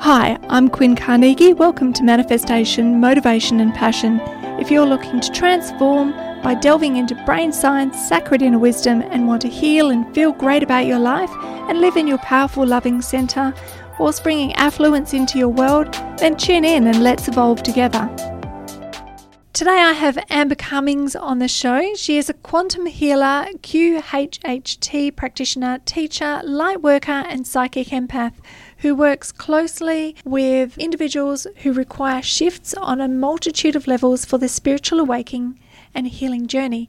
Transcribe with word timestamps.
Hi, 0.00 0.38
I'm 0.48 0.68
Quinn 0.68 0.94
Carnegie. 0.94 1.54
Welcome 1.54 1.92
to 1.94 2.04
Manifestation, 2.04 3.00
Motivation 3.00 3.58
and 3.58 3.74
Passion. 3.74 4.20
If 4.60 4.70
you're 4.70 4.86
looking 4.86 5.18
to 5.20 5.32
transform 5.32 6.12
by 6.40 6.54
delving 6.54 6.96
into 6.96 7.16
brain 7.26 7.52
science, 7.52 8.08
sacred 8.08 8.40
inner 8.40 8.60
wisdom, 8.60 9.02
and 9.02 9.26
want 9.26 9.42
to 9.42 9.48
heal 9.48 9.90
and 9.90 10.14
feel 10.14 10.30
great 10.30 10.62
about 10.62 10.86
your 10.86 11.00
life 11.00 11.30
and 11.68 11.80
live 11.80 11.96
in 11.96 12.06
your 12.06 12.18
powerful, 12.18 12.64
loving 12.64 13.02
center, 13.02 13.52
whilst 13.98 14.22
bringing 14.22 14.52
affluence 14.54 15.14
into 15.14 15.36
your 15.36 15.48
world, 15.48 15.92
then 16.18 16.36
tune 16.36 16.64
in 16.64 16.86
and 16.86 17.02
let's 17.02 17.26
evolve 17.26 17.64
together. 17.64 18.08
Today 19.52 19.80
I 19.80 19.94
have 19.94 20.24
Amber 20.30 20.54
Cummings 20.54 21.16
on 21.16 21.40
the 21.40 21.48
show. 21.48 21.92
She 21.96 22.16
is 22.16 22.30
a 22.30 22.34
quantum 22.34 22.86
healer, 22.86 23.48
QHHT 23.56 25.16
practitioner, 25.16 25.80
teacher, 25.84 26.40
light 26.44 26.80
worker, 26.80 27.24
and 27.28 27.44
psychic 27.44 27.88
empath 27.88 28.34
who 28.78 28.94
works 28.94 29.32
closely 29.32 30.16
with 30.24 30.78
individuals 30.78 31.46
who 31.58 31.72
require 31.72 32.22
shifts 32.22 32.74
on 32.74 33.00
a 33.00 33.08
multitude 33.08 33.76
of 33.76 33.86
levels 33.86 34.24
for 34.24 34.38
their 34.38 34.48
spiritual 34.48 35.00
awakening 35.00 35.58
and 35.94 36.06
healing 36.06 36.46
journey. 36.46 36.88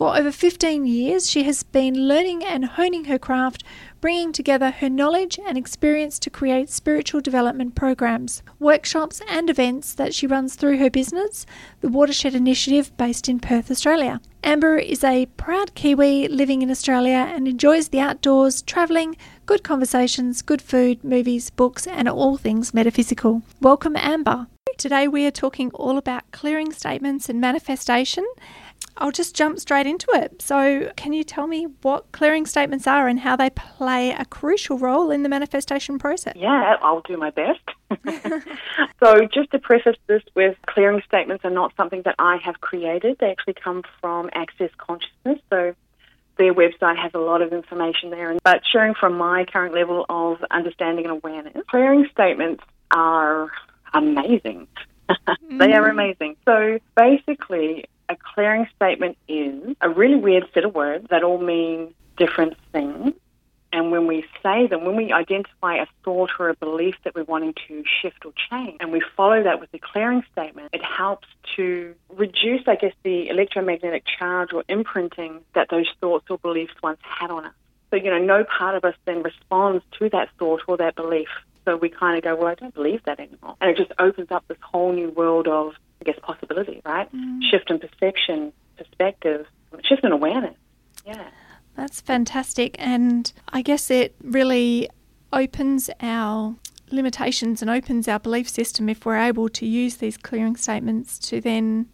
For 0.00 0.16
over 0.16 0.32
15 0.32 0.86
years, 0.86 1.30
she 1.30 1.42
has 1.42 1.62
been 1.62 2.08
learning 2.08 2.42
and 2.42 2.64
honing 2.64 3.04
her 3.04 3.18
craft, 3.18 3.62
bringing 4.00 4.32
together 4.32 4.70
her 4.70 4.88
knowledge 4.88 5.38
and 5.46 5.58
experience 5.58 6.18
to 6.20 6.30
create 6.30 6.70
spiritual 6.70 7.20
development 7.20 7.74
programs, 7.74 8.42
workshops, 8.58 9.20
and 9.28 9.50
events 9.50 9.92
that 9.92 10.14
she 10.14 10.26
runs 10.26 10.54
through 10.54 10.78
her 10.78 10.88
business, 10.88 11.44
the 11.82 11.88
Watershed 11.88 12.34
Initiative, 12.34 12.96
based 12.96 13.28
in 13.28 13.40
Perth, 13.40 13.70
Australia. 13.70 14.22
Amber 14.42 14.78
is 14.78 15.04
a 15.04 15.26
proud 15.36 15.74
Kiwi 15.74 16.28
living 16.28 16.62
in 16.62 16.70
Australia 16.70 17.30
and 17.34 17.46
enjoys 17.46 17.88
the 17.88 18.00
outdoors, 18.00 18.62
travelling, 18.62 19.18
good 19.50 19.64
conversations, 19.64 20.42
good 20.42 20.62
food, 20.62 21.02
movies, 21.02 21.50
books, 21.50 21.84
and 21.84 22.08
all 22.08 22.36
things 22.36 22.72
metaphysical. 22.72 23.42
Welcome, 23.60 23.96
Amber. 23.96 24.46
Today 24.78 25.08
we 25.08 25.26
are 25.26 25.32
talking 25.32 25.72
all 25.72 25.98
about 25.98 26.22
clearing 26.30 26.70
statements 26.70 27.28
and 27.28 27.40
manifestation 27.40 28.24
I'll 28.96 29.10
just 29.10 29.34
jump 29.34 29.58
straight 29.58 29.86
into 29.86 30.06
it. 30.12 30.42
So, 30.42 30.92
can 30.96 31.12
you 31.12 31.24
tell 31.24 31.46
me 31.46 31.68
what 31.82 32.12
clearing 32.12 32.44
statements 32.44 32.86
are 32.86 33.08
and 33.08 33.20
how 33.20 33.34
they 33.34 33.50
play 33.50 34.10
a 34.10 34.24
crucial 34.26 34.78
role 34.78 35.10
in 35.10 35.22
the 35.22 35.28
manifestation 35.28 35.98
process? 35.98 36.34
Yeah, 36.36 36.76
I'll 36.82 37.00
do 37.00 37.16
my 37.16 37.30
best. 37.30 37.60
so, 39.02 39.26
just 39.32 39.50
to 39.52 39.58
preface 39.58 39.96
this 40.06 40.22
with 40.34 40.56
clearing 40.66 41.02
statements 41.06 41.44
are 41.44 41.50
not 41.50 41.72
something 41.76 42.02
that 42.04 42.16
I 42.18 42.36
have 42.44 42.60
created, 42.60 43.16
they 43.20 43.30
actually 43.30 43.54
come 43.54 43.84
from 44.00 44.28
Access 44.34 44.70
Consciousness. 44.76 45.38
So, 45.48 45.74
their 46.40 46.54
website 46.54 46.96
has 46.96 47.12
a 47.12 47.18
lot 47.18 47.42
of 47.42 47.52
information 47.52 48.08
there. 48.08 48.34
But 48.42 48.62
sharing 48.72 48.94
from 48.94 49.18
my 49.18 49.44
current 49.44 49.74
level 49.74 50.06
of 50.08 50.38
understanding 50.50 51.04
and 51.04 51.12
awareness, 51.12 51.52
clearing 51.68 52.08
statements 52.10 52.64
are 52.90 53.50
amazing. 53.92 54.66
they 55.50 55.72
are 55.74 55.88
mm. 55.88 55.90
amazing. 55.90 56.36
So 56.46 56.78
basically, 56.96 57.84
a 58.08 58.16
clearing 58.34 58.66
statement 58.74 59.18
is 59.28 59.76
a 59.82 59.90
really 59.90 60.16
weird 60.16 60.48
set 60.54 60.64
of 60.64 60.74
words 60.74 61.06
that 61.10 61.22
all 61.22 61.38
mean 61.38 61.92
different 62.16 62.54
things. 62.72 63.12
And 63.72 63.90
when 63.90 64.06
we 64.06 64.24
say 64.42 64.66
them, 64.66 64.84
when 64.84 64.96
we 64.96 65.12
identify 65.12 65.76
a 65.76 65.86
thought 66.04 66.30
or 66.38 66.48
a 66.48 66.56
belief 66.56 66.96
that 67.04 67.14
we're 67.14 67.24
wanting 67.24 67.54
to 67.68 67.84
shift 68.02 68.24
or 68.24 68.32
change, 68.50 68.78
and 68.80 68.90
we 68.90 69.00
follow 69.16 69.42
that 69.42 69.60
with 69.60 69.72
a 69.72 69.78
clearing 69.78 70.22
statement, 70.32 70.70
it 70.72 70.82
helps 70.84 71.28
to 71.56 71.94
reduce, 72.08 72.66
I 72.66 72.74
guess, 72.74 72.94
the 73.04 73.28
electromagnetic 73.28 74.04
charge 74.18 74.52
or 74.52 74.64
imprinting 74.68 75.40
that 75.54 75.68
those 75.70 75.86
thoughts 76.00 76.26
or 76.30 76.38
beliefs 76.38 76.74
once 76.82 76.98
had 77.02 77.30
on 77.30 77.46
us. 77.46 77.54
So, 77.90 77.96
you 77.96 78.10
know, 78.10 78.18
no 78.18 78.44
part 78.44 78.76
of 78.76 78.84
us 78.84 78.94
then 79.04 79.22
responds 79.22 79.84
to 79.98 80.08
that 80.10 80.28
thought 80.38 80.62
or 80.66 80.76
that 80.76 80.94
belief. 80.96 81.28
So 81.64 81.76
we 81.76 81.90
kind 81.90 82.16
of 82.16 82.24
go, 82.24 82.36
well, 82.36 82.48
I 82.48 82.54
don't 82.54 82.74
believe 82.74 83.02
that 83.04 83.20
anymore. 83.20 83.56
And 83.60 83.70
it 83.70 83.76
just 83.76 83.92
opens 83.98 84.30
up 84.30 84.44
this 84.48 84.58
whole 84.62 84.92
new 84.92 85.10
world 85.10 85.46
of 85.46 85.74
I 86.00 86.04
guess, 86.04 86.18
possibility, 86.22 86.80
right? 86.84 87.12
Mm. 87.14 87.40
Shift 87.50 87.70
in 87.70 87.78
perception, 87.78 88.52
perspective, 88.76 89.46
shift 89.84 90.02
in 90.04 90.12
awareness. 90.12 90.54
That's 91.80 92.02
fantastic. 92.02 92.76
And 92.78 93.32
I 93.48 93.62
guess 93.62 93.90
it 93.90 94.14
really 94.22 94.90
opens 95.32 95.88
our 96.02 96.54
limitations 96.90 97.62
and 97.62 97.70
opens 97.70 98.06
our 98.06 98.18
belief 98.18 98.50
system 98.50 98.90
if 98.90 99.06
we're 99.06 99.16
able 99.16 99.48
to 99.48 99.64
use 99.64 99.96
these 99.96 100.18
clearing 100.18 100.56
statements 100.56 101.18
to 101.20 101.40
then 101.40 101.86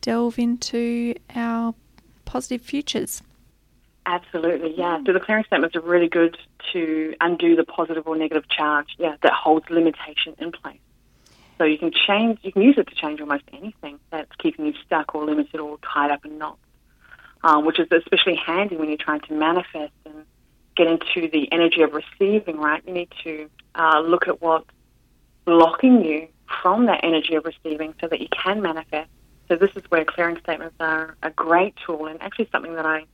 delve 0.00 0.38
into 0.38 1.14
our 1.34 1.74
positive 2.24 2.62
futures. 2.62 3.22
Absolutely, 4.06 4.74
yeah. 4.74 4.98
So 5.04 5.12
the 5.12 5.20
clearing 5.20 5.44
statements 5.44 5.76
are 5.76 5.82
really 5.82 6.08
good 6.08 6.38
to 6.72 7.14
undo 7.20 7.56
the 7.56 7.64
positive 7.64 8.06
or 8.06 8.16
negative 8.16 8.48
charge, 8.48 8.88
yeah, 8.96 9.16
that 9.22 9.34
holds 9.34 9.68
limitation 9.68 10.34
in 10.38 10.50
place. 10.50 10.80
So 11.58 11.64
you 11.64 11.76
can 11.76 11.92
change, 11.92 12.38
you 12.42 12.52
can 12.52 12.62
use 12.62 12.78
it 12.78 12.88
to 12.88 12.94
change 12.94 13.20
almost 13.20 13.44
anything 13.52 13.98
that's 14.08 14.34
keeping 14.38 14.64
you 14.64 14.72
stuck 14.86 15.14
or 15.14 15.26
limited 15.26 15.60
or 15.60 15.76
tied 15.92 16.10
up 16.10 16.24
in 16.24 16.38
knots, 16.38 16.58
um, 17.44 17.64
which 17.64 17.78
is 17.78 17.86
especially 17.90 18.36
handy 18.36 18.76
when 18.76 18.88
you're 18.88 18.96
trying 18.96 19.20
to 19.20 19.34
manifest 19.34 19.92
and 20.04 20.24
get 20.76 20.88
into 20.88 21.28
the 21.28 21.50
energy 21.52 21.82
of 21.82 21.92
receiving, 21.92 22.58
right? 22.58 22.82
You 22.86 22.92
need 22.92 23.12
to 23.22 23.48
uh, 23.74 24.00
look 24.00 24.26
at 24.26 24.42
what's 24.42 24.68
blocking 25.44 26.04
you 26.04 26.28
from 26.62 26.86
that 26.86 27.04
energy 27.04 27.34
of 27.34 27.44
receiving 27.44 27.94
so 28.00 28.08
that 28.08 28.20
you 28.20 28.28
can 28.28 28.62
manifest. 28.62 29.10
So 29.48 29.56
this 29.56 29.70
is 29.76 29.82
where 29.90 30.04
clearing 30.04 30.38
statements 30.42 30.74
are 30.80 31.16
a 31.22 31.30
great 31.30 31.74
tool 31.86 32.06
and 32.06 32.20
actually 32.22 32.48
something 32.50 32.74
that 32.74 32.86
I 32.86 33.04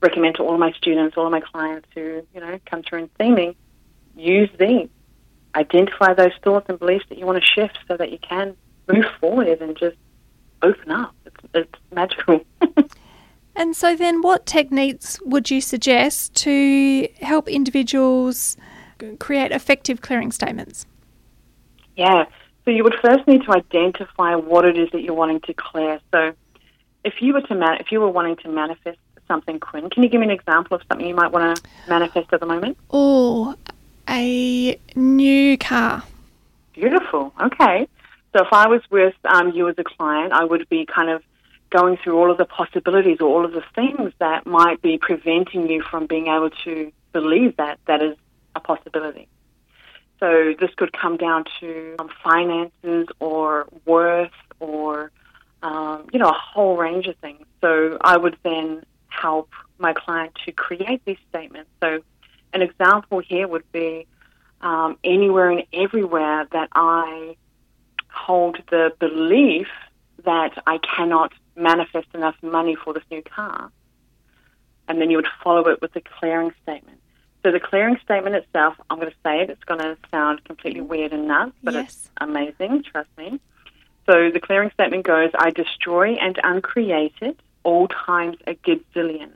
recommend 0.00 0.36
to 0.36 0.44
all 0.44 0.54
of 0.54 0.60
my 0.60 0.72
students, 0.72 1.16
all 1.16 1.26
of 1.26 1.32
my 1.32 1.40
clients 1.40 1.88
who, 1.94 2.22
you 2.32 2.40
know, 2.40 2.58
come 2.64 2.82
through 2.82 3.00
and 3.00 3.10
see 3.20 3.30
me. 3.30 3.56
Use 4.16 4.50
these 4.58 4.88
identify 5.54 6.14
those 6.14 6.32
thoughts 6.42 6.66
and 6.68 6.78
beliefs 6.78 7.04
that 7.08 7.18
you 7.18 7.26
want 7.26 7.42
to 7.42 7.46
shift 7.46 7.78
so 7.88 7.96
that 7.96 8.10
you 8.10 8.18
can 8.18 8.56
move 8.86 9.04
forward 9.20 9.60
and 9.60 9.76
just 9.76 9.96
open 10.62 10.90
up. 10.90 11.14
It's, 11.26 11.36
it's 11.54 11.80
magical. 11.92 12.44
and 13.58 13.74
so, 13.74 13.96
then, 13.96 14.22
what 14.22 14.46
techniques 14.46 15.20
would 15.22 15.50
you 15.50 15.60
suggest 15.60 16.34
to 16.36 17.08
help 17.20 17.48
individuals 17.48 18.56
create 19.18 19.50
effective 19.50 20.00
clearing 20.00 20.30
statements? 20.30 20.86
Yeah, 21.96 22.26
so 22.64 22.70
you 22.70 22.84
would 22.84 22.94
first 23.02 23.26
need 23.26 23.42
to 23.42 23.52
identify 23.52 24.36
what 24.36 24.64
it 24.64 24.78
is 24.78 24.88
that 24.92 25.02
you're 25.02 25.14
wanting 25.14 25.40
to 25.40 25.54
clear. 25.54 26.00
So, 26.12 26.32
if 27.02 27.14
you 27.20 27.34
were 27.34 27.40
to 27.40 27.54
man- 27.56 27.78
if 27.80 27.90
you 27.90 28.00
were 28.00 28.10
wanting 28.10 28.36
to 28.36 28.48
manifest 28.48 28.98
something, 29.26 29.58
Quinn, 29.58 29.90
can 29.90 30.04
you 30.04 30.08
give 30.08 30.20
me 30.20 30.28
an 30.28 30.30
example 30.30 30.76
of 30.76 30.82
something 30.88 31.06
you 31.06 31.16
might 31.16 31.32
want 31.32 31.56
to 31.56 31.62
manifest 31.88 32.32
at 32.32 32.38
the 32.38 32.46
moment? 32.46 32.78
Oh, 32.90 33.56
a 34.08 34.78
new 34.94 35.58
car. 35.58 36.04
Beautiful. 36.74 37.32
Okay. 37.42 37.88
So 38.32 38.44
if 38.44 38.52
I 38.52 38.68
was 38.68 38.82
with 38.90 39.14
um, 39.24 39.50
you 39.50 39.68
as 39.68 39.74
a 39.78 39.84
client, 39.84 40.32
I 40.32 40.44
would 40.44 40.68
be 40.68 40.86
kind 40.86 41.10
of 41.10 41.22
going 41.70 41.96
through 41.96 42.18
all 42.18 42.30
of 42.30 42.38
the 42.38 42.44
possibilities 42.44 43.18
or 43.20 43.28
all 43.28 43.44
of 43.44 43.52
the 43.52 43.64
things 43.74 44.12
that 44.18 44.46
might 44.46 44.80
be 44.82 44.98
preventing 44.98 45.68
you 45.68 45.82
from 45.82 46.06
being 46.06 46.28
able 46.28 46.50
to 46.64 46.92
believe 47.12 47.56
that 47.56 47.78
that 47.86 48.02
is 48.02 48.16
a 48.54 48.60
possibility. 48.60 49.28
So 50.20 50.54
this 50.58 50.70
could 50.76 50.92
come 50.92 51.16
down 51.16 51.44
to 51.60 51.94
um, 51.98 52.10
finances 52.24 53.08
or 53.20 53.66
worth 53.84 54.32
or 54.58 55.12
um, 55.62 56.08
you 56.12 56.18
know 56.18 56.28
a 56.28 56.38
whole 56.38 56.76
range 56.76 57.06
of 57.06 57.16
things. 57.16 57.44
So 57.60 57.98
I 58.00 58.16
would 58.16 58.36
then 58.42 58.84
help 59.08 59.50
my 59.78 59.92
client 59.92 60.32
to 60.44 60.52
create 60.52 61.02
these 61.04 61.18
statements. 61.28 61.70
So 61.80 62.00
an 62.52 62.62
example 62.62 63.20
here 63.20 63.46
would 63.46 63.70
be 63.72 64.06
um, 64.60 64.98
anywhere 65.04 65.50
and 65.50 65.64
everywhere 65.72 66.46
that 66.50 66.68
I 66.72 67.36
hold 68.10 68.58
the 68.70 68.92
belief 68.98 69.68
that 70.24 70.60
I 70.66 70.78
cannot 70.78 71.32
manifest 71.58 72.08
enough 72.14 72.36
money 72.42 72.76
for 72.76 72.94
this 72.94 73.02
new 73.10 73.22
car. 73.22 73.70
And 74.88 75.00
then 75.00 75.10
you 75.10 75.16
would 75.16 75.28
follow 75.42 75.68
it 75.68 75.82
with 75.82 75.92
the 75.92 76.00
clearing 76.00 76.52
statement. 76.62 77.00
So 77.44 77.52
the 77.52 77.60
clearing 77.60 77.98
statement 78.02 78.34
itself, 78.36 78.74
I'm 78.90 78.98
going 78.98 79.10
to 79.10 79.16
say 79.24 79.42
it, 79.42 79.50
it's 79.50 79.64
going 79.64 79.80
to 79.80 79.96
sound 80.10 80.44
completely 80.44 80.80
weird 80.80 81.12
and 81.12 81.28
nuts, 81.28 81.52
but 81.62 81.74
yes. 81.74 81.84
it's 81.84 82.10
amazing, 82.20 82.84
trust 82.84 83.10
me. 83.16 83.40
So 84.06 84.30
the 84.30 84.40
clearing 84.40 84.70
statement 84.72 85.04
goes, 85.04 85.30
I 85.38 85.50
destroy 85.50 86.14
and 86.14 86.38
uncreate 86.42 87.14
it 87.20 87.38
all 87.62 87.88
times 87.88 88.38
a 88.46 88.54
gazillion, 88.54 89.32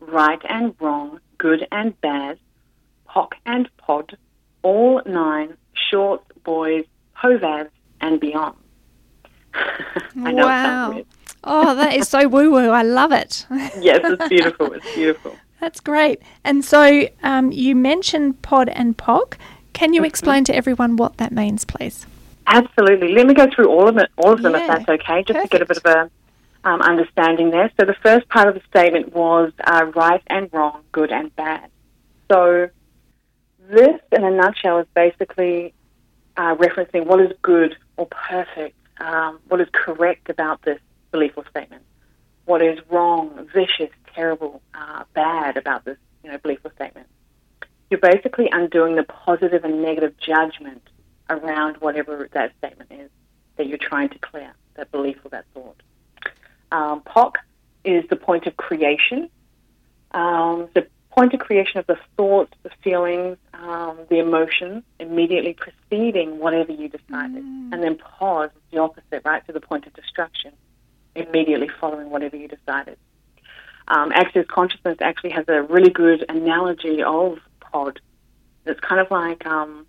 right 0.00 0.40
and 0.48 0.74
wrong, 0.80 1.20
good 1.38 1.66
and 1.72 1.98
bad, 2.00 2.38
POC 3.08 3.32
and 3.46 3.68
POD, 3.78 4.16
all 4.62 5.02
nine, 5.06 5.56
shorts, 5.74 6.24
boys, 6.44 6.84
POVADs, 7.16 7.70
and 8.00 8.20
beyond. 8.20 8.56
wow. 10.14 11.02
Oh, 11.44 11.74
that 11.74 11.94
is 11.94 12.08
so 12.08 12.28
woo 12.28 12.50
woo. 12.50 12.70
I 12.70 12.82
love 12.82 13.12
it. 13.12 13.46
yes, 13.50 14.00
it's 14.02 14.28
beautiful. 14.28 14.72
It's 14.72 14.94
beautiful. 14.94 15.36
That's 15.60 15.80
great. 15.80 16.22
And 16.42 16.64
so 16.64 17.06
um, 17.22 17.52
you 17.52 17.76
mentioned 17.76 18.40
POD 18.42 18.70
and 18.70 18.96
POC. 18.96 19.34
Can 19.72 19.92
you 19.92 20.00
mm-hmm. 20.00 20.06
explain 20.06 20.44
to 20.44 20.54
everyone 20.54 20.96
what 20.96 21.18
that 21.18 21.32
means, 21.32 21.64
please? 21.64 22.06
Absolutely. 22.46 23.12
Let 23.12 23.26
me 23.26 23.34
go 23.34 23.46
through 23.54 23.68
all 23.68 23.88
of 23.88 23.96
it, 23.98 24.10
all 24.16 24.32
of 24.32 24.42
them, 24.42 24.52
yeah. 24.52 24.62
if 24.62 24.66
that's 24.68 24.88
okay, 24.88 25.22
just 25.22 25.36
Perfect. 25.36 25.52
to 25.52 25.58
get 25.58 25.62
a 25.62 25.66
bit 25.66 25.76
of 25.76 25.84
a 25.86 26.10
um, 26.68 26.82
understanding 26.82 27.50
there. 27.50 27.70
So 27.78 27.86
the 27.86 27.94
first 28.02 28.28
part 28.28 28.48
of 28.48 28.54
the 28.54 28.62
statement 28.68 29.14
was 29.14 29.52
uh, 29.62 29.86
right 29.94 30.22
and 30.26 30.48
wrong, 30.52 30.82
good 30.92 31.12
and 31.12 31.34
bad. 31.36 31.70
So 32.30 32.68
this, 33.68 34.00
in 34.12 34.24
a 34.24 34.30
nutshell, 34.30 34.78
is 34.78 34.86
basically 34.94 35.74
uh, 36.36 36.56
referencing 36.56 37.06
what 37.06 37.20
is 37.20 37.32
good 37.42 37.76
or 37.96 38.06
perfect, 38.06 38.76
um, 39.00 39.38
what 39.48 39.60
is 39.60 39.68
correct 39.72 40.28
about 40.28 40.62
this 40.62 40.80
belief 41.10 41.32
or 41.36 41.44
statement, 41.48 41.82
what 42.44 42.62
is 42.62 42.78
wrong, 42.88 43.48
vicious, 43.52 43.90
terrible, 44.14 44.62
uh, 44.74 45.04
bad 45.14 45.56
about 45.56 45.84
this 45.84 45.98
you 46.22 46.30
know, 46.30 46.38
belief 46.38 46.58
or 46.64 46.72
statement. 46.74 47.06
You're 47.90 48.00
basically 48.00 48.48
undoing 48.52 48.96
the 48.96 49.02
positive 49.02 49.64
and 49.64 49.82
negative 49.82 50.16
judgment 50.18 50.82
around 51.28 51.76
whatever 51.78 52.28
that 52.32 52.52
statement 52.58 52.90
is 52.92 53.10
that 53.56 53.66
you're 53.66 53.78
trying 53.78 54.08
to 54.10 54.18
clear, 54.18 54.52
that 54.74 54.90
belief 54.90 55.16
or 55.24 55.30
that 55.30 55.44
thought. 55.54 55.80
Um, 56.72 57.02
POC 57.02 57.34
is 57.84 58.04
the 58.08 58.16
point 58.16 58.46
of 58.46 58.56
creation, 58.56 59.28
um, 60.12 60.68
the 60.74 60.86
point 61.10 61.34
of 61.34 61.40
creation 61.40 61.78
of 61.78 61.86
the 61.86 61.98
thoughts, 62.16 62.52
the 62.62 62.70
feelings, 62.82 63.36
um, 63.54 63.98
the 64.08 64.18
emotions 64.18 64.84
immediately 64.98 65.54
preceding 65.54 66.38
whatever 66.38 66.72
you 66.72 66.88
decided. 66.88 67.44
Mm. 67.44 67.72
And 67.72 67.82
then 67.82 67.96
pause 67.96 68.50
is 68.54 68.62
the 68.70 68.78
opposite, 68.78 69.22
right, 69.24 69.44
to 69.46 69.52
the 69.52 69.60
point 69.60 69.86
of 69.86 69.92
destruction, 69.94 70.52
immediately 71.14 71.68
following 71.80 72.10
whatever 72.10 72.36
you 72.36 72.48
decided. 72.48 72.98
Um, 73.88 74.12
Access 74.12 74.46
Consciousness 74.48 74.98
actually 75.00 75.30
has 75.30 75.44
a 75.48 75.62
really 75.62 75.90
good 75.90 76.24
analogy 76.28 77.02
of 77.02 77.38
pod. 77.60 78.00
It's 78.66 78.80
kind 78.80 79.00
of 79.00 79.10
like 79.10 79.44
um, 79.46 79.86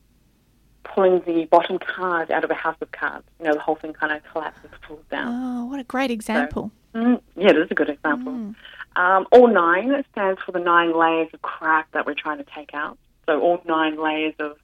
pulling 0.83 1.21
the 1.21 1.45
bottom 1.45 1.77
card 1.77 2.31
out 2.31 2.44
of 2.44 2.50
a 2.50 2.56
house 2.56 2.77
of 2.81 2.91
cards. 2.91 3.25
You 3.39 3.45
know, 3.45 3.53
the 3.53 3.59
whole 3.59 3.75
thing 3.75 3.94
kind 3.94 4.12
of 4.12 4.23
collapses, 4.31 4.71
falls 4.88 5.03
down. 5.12 5.27
Oh, 5.29 5.65
what 5.65 5.79
a 5.79 5.83
great 5.83 6.09
example. 6.09 6.71
So, 6.94 7.00
mm, 7.00 7.21
yeah, 7.35 7.51
it 7.51 7.57
is 7.57 7.67
a 7.69 7.75
good 7.75 7.89
example. 7.89 8.33
Mm. 8.33 8.56
Um, 8.95 9.27
all 9.31 9.47
nine 9.47 10.03
stands 10.12 10.41
for 10.45 10.51
the 10.51 10.59
nine 10.59 10.97
layers 10.97 11.29
of 11.33 11.41
crap 11.41 11.91
that 11.91 12.06
we're 12.06 12.15
trying 12.15 12.39
to 12.39 12.45
take 12.56 12.74
out. 12.74 12.97
So 13.25 13.39
all 13.39 13.62
nine 13.65 14.01
layers 14.01 14.33
of 14.39 14.57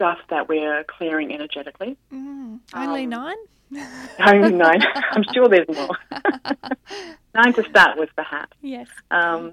stuff 0.00 0.18
that 0.30 0.48
we're 0.48 0.82
clearing 0.84 1.30
energetically. 1.30 1.94
Mm. 2.10 2.60
Only 2.72 3.04
um, 3.04 3.10
nine? 3.10 3.36
only 4.26 4.52
nine. 4.52 4.80
I'm 5.12 5.24
sure 5.34 5.46
there's 5.46 5.68
more. 5.68 5.98
nine 7.34 7.52
to 7.52 7.62
start 7.68 7.98
with, 7.98 8.08
perhaps. 8.16 8.56
Yes. 8.62 8.88
Um, 9.10 9.52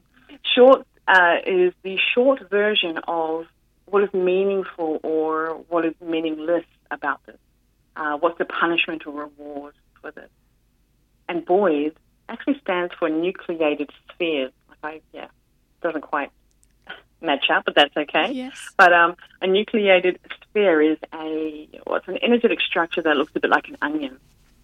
short 0.55 0.87
uh, 1.05 1.35
is 1.45 1.73
the 1.83 1.97
short 2.15 2.49
version 2.49 2.97
of 3.09 3.45
what 3.87 4.03
is 4.03 4.13
meaningful 4.13 5.01
or 5.03 5.65
what 5.67 5.85
is 5.85 5.93
meaningless 5.99 6.65
about 6.91 7.25
this. 7.25 7.37
Uh, 7.97 8.17
what's 8.17 8.37
the 8.37 8.45
punishment 8.45 9.05
or 9.05 9.23
reward 9.23 9.73
for 9.99 10.11
this? 10.11 10.29
And 11.27 11.45
boys 11.45 11.91
actually 12.29 12.57
stands 12.61 12.93
for 12.97 13.09
nucleated 13.09 13.89
spheres. 14.13 14.53
Like 14.69 14.77
I, 14.81 15.01
yeah, 15.13 15.27
doesn't 15.81 16.01
quite 16.01 16.31
match 17.21 17.49
up, 17.49 17.65
but 17.65 17.75
that's 17.75 17.95
okay. 17.95 18.31
Yes. 18.31 18.73
But 18.77 18.93
um, 18.93 19.15
a 19.41 19.47
nucleated 19.47 20.19
sphere 20.43 20.81
is 20.81 20.97
a 21.13 21.67
what's 21.85 22.07
an 22.07 22.17
energetic 22.21 22.61
structure 22.61 23.01
that 23.01 23.17
looks 23.17 23.31
a 23.35 23.39
bit 23.39 23.49
like 23.49 23.67
an 23.67 23.77
onion. 23.81 24.19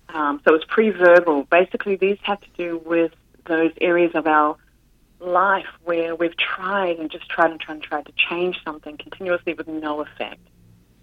Um, 0.10 0.42
so 0.46 0.54
it's 0.54 0.66
pre-verbal. 0.66 1.44
Basically, 1.46 1.96
these 1.96 2.18
have 2.22 2.40
to 2.42 2.50
do 2.56 2.82
with 2.86 3.12
those 3.46 3.72
areas 3.82 4.12
of 4.14 4.28
our 4.28 4.58
life 5.20 5.66
where 5.84 6.16
we've 6.16 6.38
tried 6.38 6.98
and 6.98 7.10
just 7.10 7.28
tried 7.30 7.52
and 7.52 7.60
tried 7.60 7.76
and 7.76 7.84
tried 7.84 8.06
to 8.06 8.14
change 8.30 8.62
something 8.64 8.98
continuously 8.98 9.54
with 9.54 9.68
no 9.68 10.02
effect. 10.02 10.42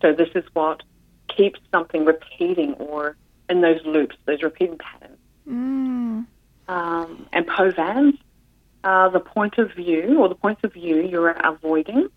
So 0.02 0.12
this 0.12 0.29
is 0.35 0.44
what 0.52 0.82
keeps 1.29 1.61
something 1.70 2.05
repeating 2.05 2.75
or 2.75 3.17
in 3.49 3.61
those 3.61 3.85
loops, 3.85 4.17
those 4.26 4.43
repeating 4.43 4.79
patterns. 4.79 5.19
Mm. 5.49 6.26
Um, 6.69 7.26
and 7.32 7.47
POVADs 7.47 8.19
are 8.85 9.11
the 9.11 9.21
point 9.21 9.59
of 9.59 9.73
view 9.75 10.19
or 10.19 10.29
the 10.29 10.35
points 10.35 10.62
of 10.65 10.73
view 10.73 11.03
you're 11.03 11.31
avoiding 11.31 12.09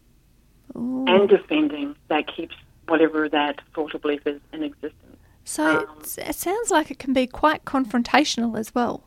Ooh. 0.75 1.06
and 1.07 1.30
defending 1.30 1.95
that 2.07 2.27
keeps 2.33 2.56
whatever 2.88 3.30
that 3.30 3.60
thought 3.74 3.94
or 3.95 4.00
belief 4.00 4.25
is 4.25 4.42
in 4.51 4.63
existence. 4.63 5.18
So 5.45 5.80
um, 5.80 6.01
it 6.18 6.36
sounds 6.36 6.71
like 6.71 6.89
it 6.89 7.00
can 7.00 7.13
be 7.13 7.27
quite 7.27 7.65
confrontational 7.65 8.57
as 8.57 8.74
well. 8.74 9.04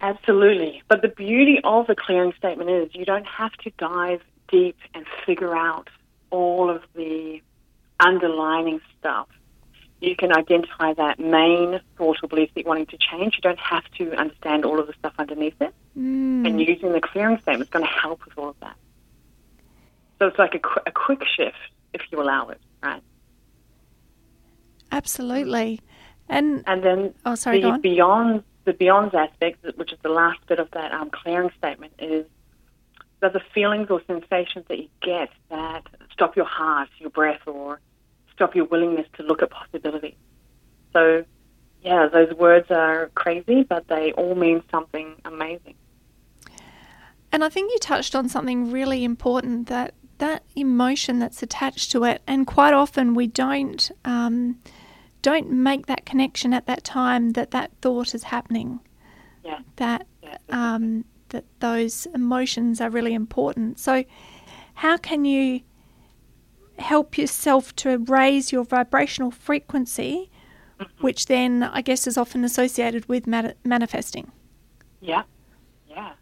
Absolutely. 0.00 0.82
But 0.88 1.02
the 1.02 1.08
beauty 1.08 1.60
of 1.64 1.86
the 1.86 1.94
clearing 1.94 2.32
statement 2.36 2.70
is 2.70 2.90
you 2.92 3.04
don't 3.04 3.26
have 3.26 3.52
to 3.58 3.70
dive 3.78 4.20
deep 4.48 4.76
and 4.94 5.06
figure 5.24 5.56
out 5.56 5.88
all 6.30 6.70
of 6.70 6.82
the 6.94 7.40
underlining 8.00 8.80
stuff. 8.98 9.28
You 10.02 10.16
can 10.16 10.36
identify 10.36 10.94
that 10.94 11.20
main 11.20 11.80
thought 11.96 12.18
or 12.24 12.28
belief 12.28 12.50
that 12.54 12.62
you're 12.62 12.68
wanting 12.68 12.86
to 12.86 12.98
change. 12.98 13.36
You 13.36 13.40
don't 13.40 13.58
have 13.60 13.84
to 13.98 14.12
understand 14.14 14.64
all 14.64 14.80
of 14.80 14.88
the 14.88 14.94
stuff 14.94 15.14
underneath 15.16 15.54
it. 15.60 15.72
Mm. 15.96 16.44
And 16.44 16.60
using 16.60 16.92
the 16.92 17.00
clearing 17.00 17.38
statement 17.38 17.62
is 17.62 17.68
going 17.68 17.84
to 17.84 17.90
help 17.90 18.24
with 18.24 18.36
all 18.36 18.48
of 18.48 18.56
that. 18.60 18.76
So 20.18 20.26
it's 20.26 20.38
like 20.40 20.56
a, 20.56 20.58
qu- 20.58 20.80
a 20.86 20.90
quick 20.90 21.22
shift 21.36 21.56
if 21.94 22.02
you 22.10 22.20
allow 22.20 22.48
it, 22.48 22.60
right? 22.82 23.00
Absolutely. 24.90 25.80
And 26.28 26.64
and 26.66 26.82
then 26.82 27.14
oh, 27.24 27.36
sorry, 27.36 27.60
the 27.60 27.78
beyond 27.80 28.42
the 28.64 28.72
beyond 28.72 29.14
aspect, 29.14 29.64
which 29.76 29.92
is 29.92 29.98
the 30.02 30.08
last 30.08 30.44
bit 30.46 30.58
of 30.58 30.70
that 30.72 30.92
um, 30.92 31.10
clearing 31.10 31.50
statement, 31.58 31.92
is 31.98 32.26
that 33.20 33.32
the 33.32 33.40
feelings 33.54 33.88
or 33.88 34.02
sensations 34.06 34.64
that 34.68 34.78
you 34.78 34.88
get 35.00 35.30
that 35.48 35.86
stop 36.12 36.36
your 36.36 36.44
heart, 36.44 36.88
your 36.98 37.10
breath, 37.10 37.40
or 37.46 37.80
stop 38.32 38.54
your 38.54 38.64
willingness 38.66 39.06
to 39.14 39.22
look 39.22 39.42
at 39.42 39.50
possibility. 39.50 40.16
So, 40.92 41.24
yeah, 41.82 42.08
those 42.08 42.32
words 42.34 42.70
are 42.70 43.10
crazy, 43.14 43.62
but 43.62 43.88
they 43.88 44.12
all 44.12 44.34
mean 44.34 44.62
something 44.70 45.14
amazing. 45.24 45.74
And 47.32 47.42
I 47.42 47.48
think 47.48 47.72
you 47.72 47.78
touched 47.78 48.14
on 48.14 48.28
something 48.28 48.70
really 48.70 49.04
important 49.04 49.68
that 49.68 49.94
that 50.18 50.44
emotion 50.54 51.18
that's 51.18 51.42
attached 51.42 51.90
to 51.92 52.04
it, 52.04 52.22
and 52.26 52.46
quite 52.46 52.74
often 52.74 53.14
we 53.14 53.26
don't. 53.26 53.90
Um, 54.04 54.60
don't 55.22 55.50
make 55.50 55.86
that 55.86 56.04
connection 56.04 56.52
at 56.52 56.66
that 56.66 56.84
time 56.84 57.30
that 57.30 57.52
that 57.52 57.70
thought 57.80 58.14
is 58.14 58.24
happening. 58.24 58.80
Yeah. 59.44 59.60
That 59.76 60.06
yeah. 60.22 60.36
um, 60.50 61.04
that 61.30 61.44
those 61.60 62.06
emotions 62.06 62.80
are 62.80 62.90
really 62.90 63.14
important. 63.14 63.78
So, 63.78 64.04
how 64.74 64.96
can 64.96 65.24
you 65.24 65.60
help 66.82 67.16
yourself 67.16 67.74
to 67.76 67.98
raise 67.98 68.52
your 68.52 68.64
vibrational 68.64 69.30
frequency, 69.30 70.30
mm-hmm. 70.78 71.02
which 71.02 71.26
then 71.26 71.62
I 71.62 71.80
guess 71.80 72.06
is 72.06 72.18
often 72.18 72.44
associated 72.44 73.08
with 73.08 73.26
manifesting? 73.26 74.30
Yeah. 75.00 75.22
Yeah. 75.88 76.12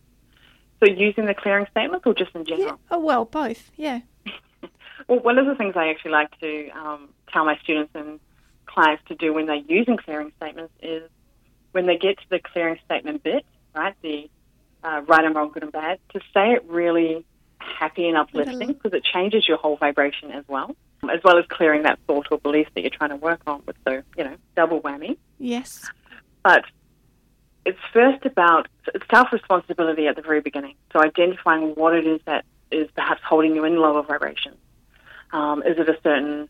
So, 0.82 0.90
using 0.90 1.26
the 1.26 1.34
clearing 1.34 1.66
statements, 1.70 2.06
or 2.06 2.14
just 2.14 2.34
in 2.34 2.44
general? 2.44 2.68
Yeah. 2.68 2.76
Oh 2.90 2.98
well, 2.98 3.24
both. 3.24 3.70
Yeah. 3.76 4.00
well, 5.08 5.20
one 5.20 5.38
of 5.38 5.46
the 5.46 5.54
things 5.54 5.74
I 5.76 5.88
actually 5.88 6.12
like 6.12 6.38
to 6.40 6.70
um, 6.70 7.08
tell 7.32 7.44
my 7.44 7.58
students 7.58 7.92
and 7.94 8.20
clients 8.66 9.02
to 9.08 9.14
do 9.14 9.34
when 9.34 9.46
they're 9.46 9.56
using 9.56 9.96
clearing 9.96 10.32
statements 10.36 10.72
is 10.82 11.02
when 11.72 11.86
they 11.86 11.96
get 11.96 12.18
to 12.18 12.24
the 12.30 12.38
clearing 12.38 12.78
statement 12.84 13.22
bit, 13.22 13.44
right, 13.74 13.94
the 14.02 14.30
uh, 14.82 15.02
right 15.06 15.24
and 15.24 15.34
wrong, 15.34 15.50
good 15.52 15.62
and 15.62 15.72
bad, 15.72 15.98
to 16.12 16.20
say 16.32 16.52
it 16.52 16.64
really 16.66 17.24
happy 17.80 18.06
and 18.06 18.16
uplifting 18.16 18.68
because 18.68 18.92
it 18.92 19.02
changes 19.02 19.48
your 19.48 19.56
whole 19.56 19.76
vibration 19.76 20.30
as 20.30 20.44
well, 20.46 20.76
as 21.10 21.20
well 21.24 21.38
as 21.38 21.46
clearing 21.46 21.82
that 21.84 21.98
thought 22.06 22.26
or 22.30 22.38
belief 22.38 22.68
that 22.74 22.82
you're 22.82 22.90
trying 22.90 23.10
to 23.10 23.16
work 23.16 23.40
on 23.46 23.62
with 23.66 23.76
the, 23.84 24.04
you 24.18 24.24
know, 24.24 24.36
double 24.54 24.82
whammy. 24.82 25.16
Yes. 25.38 25.90
But 26.44 26.64
it's 27.64 27.78
first 27.92 28.26
about 28.26 28.68
self 29.10 29.32
responsibility 29.32 30.06
at 30.06 30.16
the 30.16 30.22
very 30.22 30.42
beginning. 30.42 30.74
So 30.92 31.00
identifying 31.02 31.70
what 31.70 31.94
it 31.94 32.06
is 32.06 32.20
that 32.26 32.44
is 32.70 32.88
perhaps 32.94 33.22
holding 33.24 33.54
you 33.54 33.64
in 33.64 33.76
lower 33.76 34.02
vibrations. 34.02 34.58
Um, 35.32 35.62
is 35.62 35.78
it 35.78 35.88
a 35.88 35.96
certain 36.02 36.48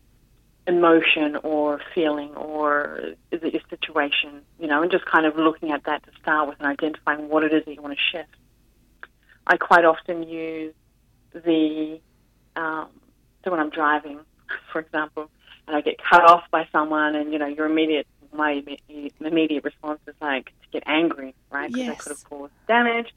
emotion 0.67 1.37
or 1.37 1.79
feeling 1.95 2.35
or 2.35 3.13
is 3.31 3.41
it 3.41 3.53
your 3.53 3.63
situation, 3.69 4.41
you 4.59 4.67
know, 4.67 4.81
and 4.81 4.91
just 4.91 5.05
kind 5.05 5.25
of 5.25 5.37
looking 5.37 5.71
at 5.71 5.85
that 5.85 6.03
to 6.03 6.11
start 6.21 6.49
with 6.49 6.59
and 6.59 6.67
identifying 6.67 7.29
what 7.29 7.43
it 7.43 7.53
is 7.53 7.63
that 7.65 7.73
you 7.73 7.81
want 7.81 7.97
to 7.97 8.17
shift. 8.17 8.35
I 9.47 9.57
quite 9.57 9.85
often 9.85 10.23
use 10.23 10.73
the, 11.33 11.99
um, 12.55 12.89
so 13.43 13.51
when 13.51 13.59
I'm 13.59 13.69
driving, 13.69 14.19
for 14.71 14.79
example, 14.79 15.29
and 15.67 15.75
I 15.75 15.81
get 15.81 15.97
cut 16.01 16.23
off 16.23 16.43
by 16.51 16.67
someone 16.71 17.15
and, 17.15 17.31
you 17.31 17.39
know, 17.39 17.47
your 17.47 17.65
immediate, 17.65 18.07
my 18.33 18.63
immediate 19.19 19.63
response 19.63 19.99
is 20.07 20.15
like 20.21 20.45
to 20.45 20.67
get 20.71 20.83
angry, 20.85 21.35
right? 21.49 21.71
Because 21.71 21.87
yes. 21.87 21.91
I 21.91 21.95
could 21.95 22.09
have 22.11 22.23
caused 22.23 22.53
damage. 22.67 23.13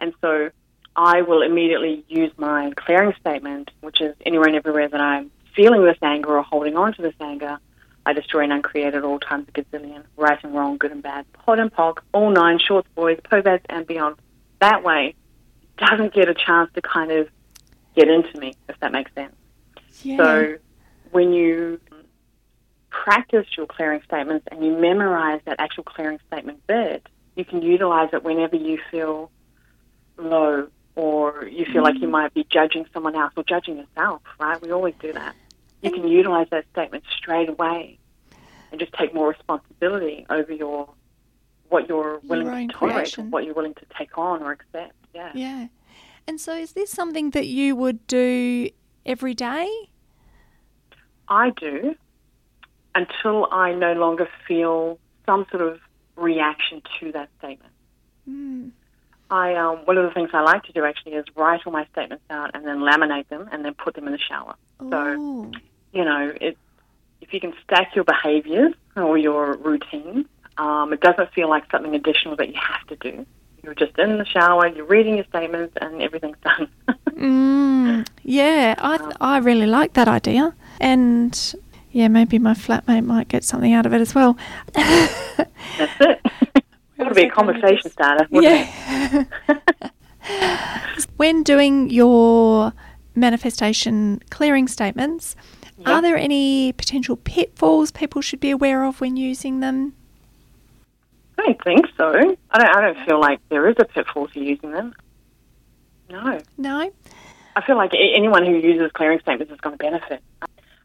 And 0.00 0.12
so 0.20 0.50
I 0.96 1.22
will 1.22 1.42
immediately 1.42 2.04
use 2.08 2.32
my 2.36 2.72
clearing 2.76 3.14
statement, 3.20 3.70
which 3.80 4.00
is 4.00 4.14
anywhere 4.24 4.48
and 4.48 4.56
everywhere 4.56 4.88
that 4.88 5.00
I'm 5.00 5.30
feeling 5.54 5.84
this 5.84 5.98
anger 6.02 6.36
or 6.38 6.42
holding 6.42 6.76
on 6.76 6.94
to 6.94 7.02
this 7.02 7.14
anger, 7.20 7.58
I 8.06 8.12
destroy 8.12 8.42
and 8.42 8.52
uncreate 8.52 8.94
at 8.94 9.02
all 9.02 9.18
times 9.18 9.48
a 9.48 9.52
gazillion, 9.52 10.04
right 10.16 10.38
and 10.42 10.54
wrong, 10.54 10.76
good 10.76 10.92
and 10.92 11.02
bad, 11.02 11.24
POD 11.32 11.58
and 11.58 11.72
POC, 11.72 11.98
all 12.12 12.30
nine, 12.30 12.58
shorts, 12.58 12.88
boys, 12.94 13.18
POVADs, 13.30 13.62
and 13.68 13.86
beyond. 13.86 14.16
That 14.60 14.82
way, 14.84 15.14
doesn't 15.78 16.12
get 16.12 16.28
a 16.28 16.34
chance 16.34 16.70
to 16.74 16.82
kind 16.82 17.10
of 17.10 17.28
get 17.94 18.08
into 18.08 18.38
me, 18.38 18.54
if 18.68 18.78
that 18.80 18.92
makes 18.92 19.12
sense. 19.14 19.34
Yeah. 20.02 20.16
So 20.16 20.56
when 21.10 21.32
you 21.32 21.80
practice 22.90 23.46
your 23.56 23.66
clearing 23.66 24.00
statements 24.04 24.46
and 24.50 24.64
you 24.64 24.76
memorize 24.76 25.40
that 25.46 25.56
actual 25.58 25.84
clearing 25.84 26.18
statement 26.26 26.66
bit, 26.66 27.06
you 27.36 27.44
can 27.44 27.62
utilize 27.62 28.10
it 28.12 28.22
whenever 28.22 28.56
you 28.56 28.78
feel 28.90 29.30
low 30.16 30.68
or 30.96 31.46
you 31.46 31.64
feel 31.64 31.82
mm. 31.82 31.84
like 31.84 31.94
you 31.96 32.06
mm. 32.06 32.12
might 32.12 32.34
be 32.34 32.46
judging 32.48 32.86
someone 32.92 33.16
else 33.16 33.32
or 33.36 33.42
judging 33.42 33.78
yourself, 33.78 34.22
right? 34.38 34.60
We 34.62 34.70
always 34.70 34.94
do 35.00 35.12
that. 35.12 35.34
you 35.82 35.90
can 35.90 36.06
utilize 36.08 36.46
that 36.50 36.64
statement 36.72 37.04
straight 37.16 37.48
away 37.48 37.98
and 38.70 38.80
just 38.80 38.92
take 38.94 39.14
more 39.14 39.28
responsibility 39.28 40.26
over 40.30 40.52
your 40.52 40.88
what 41.68 41.88
you're 41.88 42.20
willing 42.24 42.46
Your 42.46 42.68
to 42.68 42.74
tolerate, 42.74 43.18
what 43.18 43.44
you're 43.44 43.54
willing 43.54 43.74
to 43.74 43.86
take 43.98 44.16
on 44.16 44.42
or 44.42 44.52
accept. 44.52 44.94
Yeah. 45.14 45.32
Yeah. 45.34 45.66
And 46.26 46.40
so, 46.40 46.54
is 46.54 46.72
this 46.72 46.90
something 46.90 47.30
that 47.30 47.46
you 47.46 47.76
would 47.76 48.06
do 48.06 48.70
every 49.04 49.34
day? 49.34 49.68
I 51.28 51.50
do 51.50 51.94
until 52.94 53.48
I 53.50 53.72
no 53.72 53.92
longer 53.94 54.28
feel 54.46 54.98
some 55.26 55.46
sort 55.50 55.62
of 55.62 55.80
reaction 56.16 56.82
to 57.00 57.12
that 57.12 57.28
statement. 57.38 57.72
Mm. 58.28 58.70
I 59.30 59.54
um, 59.54 59.78
one 59.84 59.96
of 59.96 60.04
the 60.04 60.12
things 60.12 60.30
I 60.32 60.42
like 60.42 60.62
to 60.64 60.72
do 60.72 60.84
actually 60.84 61.12
is 61.12 61.24
write 61.34 61.60
all 61.66 61.72
my 61.72 61.86
statements 61.92 62.24
out 62.30 62.50
and 62.54 62.66
then 62.66 62.78
laminate 62.78 63.28
them 63.28 63.48
and 63.50 63.64
then 63.64 63.74
put 63.74 63.94
them 63.94 64.06
in 64.06 64.12
the 64.12 64.18
shower. 64.18 64.54
So 64.90 65.50
you 65.92 66.04
know, 66.04 66.32
it, 66.40 66.58
if 67.20 67.32
you 67.32 67.40
can 67.40 67.54
stack 67.64 67.94
your 67.94 68.04
behaviors 68.04 68.74
or 68.96 69.16
your 69.16 69.56
routines, 69.56 70.26
um, 70.58 70.92
it 70.92 71.00
doesn't 71.00 71.32
feel 71.32 71.48
like 71.48 71.70
something 71.70 71.94
additional 71.94 72.36
that 72.36 72.48
you 72.48 72.60
have 72.60 72.86
to 72.88 72.96
do. 72.96 73.26
You're 73.64 73.74
just 73.74 73.98
in 73.98 74.18
the 74.18 74.26
shower, 74.26 74.66
you're 74.68 74.84
reading 74.84 75.16
your 75.16 75.24
statements, 75.24 75.74
and 75.80 76.02
everything's 76.02 76.36
done. 76.44 76.68
Mm, 77.10 78.06
yeah, 78.22 78.74
I 78.78 78.98
th- 78.98 79.16
I 79.20 79.38
really 79.38 79.66
like 79.66 79.94
that 79.94 80.06
idea, 80.06 80.54
and 80.80 81.54
yeah, 81.90 82.08
maybe 82.08 82.38
my 82.38 82.52
flatmate 82.54 83.04
might 83.06 83.28
get 83.28 83.42
something 83.42 83.72
out 83.72 83.86
of 83.86 83.94
it 83.94 84.00
as 84.02 84.14
well. 84.14 84.36
That's 84.74 85.48
it. 85.78 86.20
it 86.24 86.62
would 86.98 87.14
be 87.14 87.22
a 87.24 87.30
conversation 87.30 87.90
starter. 87.90 88.26
Yeah. 88.30 89.24
when 91.16 91.42
doing 91.42 91.88
your 91.90 92.72
manifestation 93.14 94.20
clearing 94.30 94.68
statements, 94.68 95.36
Yep. 95.78 95.88
are 95.88 96.02
there 96.02 96.16
any 96.16 96.72
potential 96.72 97.16
pitfalls 97.16 97.90
people 97.90 98.20
should 98.22 98.38
be 98.38 98.50
aware 98.50 98.84
of 98.84 99.00
when 99.00 99.16
using 99.16 99.58
them? 99.60 99.94
I 101.38 101.42
don't 101.42 101.64
think 101.64 101.86
so. 101.96 102.10
I 102.10 102.58
don't. 102.58 102.76
I 102.76 102.80
don't 102.80 103.06
feel 103.06 103.20
like 103.20 103.40
there 103.48 103.68
is 103.68 103.76
a 103.78 103.84
pitfall 103.84 104.28
to 104.28 104.40
using 104.40 104.70
them. 104.70 104.94
No, 106.10 106.40
No. 106.58 106.90
I 107.56 107.64
feel 107.64 107.76
like 107.76 107.92
anyone 107.94 108.44
who 108.44 108.56
uses 108.56 108.90
clearing 108.92 109.20
statements 109.20 109.52
is 109.52 109.60
going 109.60 109.78
to 109.78 109.82
benefit. 109.82 110.22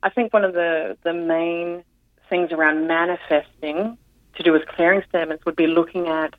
I 0.03 0.09
think 0.09 0.33
one 0.33 0.45
of 0.45 0.53
the 0.53 0.97
the 1.03 1.13
main 1.13 1.83
things 2.29 2.51
around 2.51 2.87
manifesting 2.87 3.97
to 4.35 4.43
do 4.43 4.51
with 4.51 4.65
clearing 4.67 5.01
statements 5.09 5.45
would 5.45 5.55
be 5.55 5.67
looking 5.67 6.07
at 6.07 6.33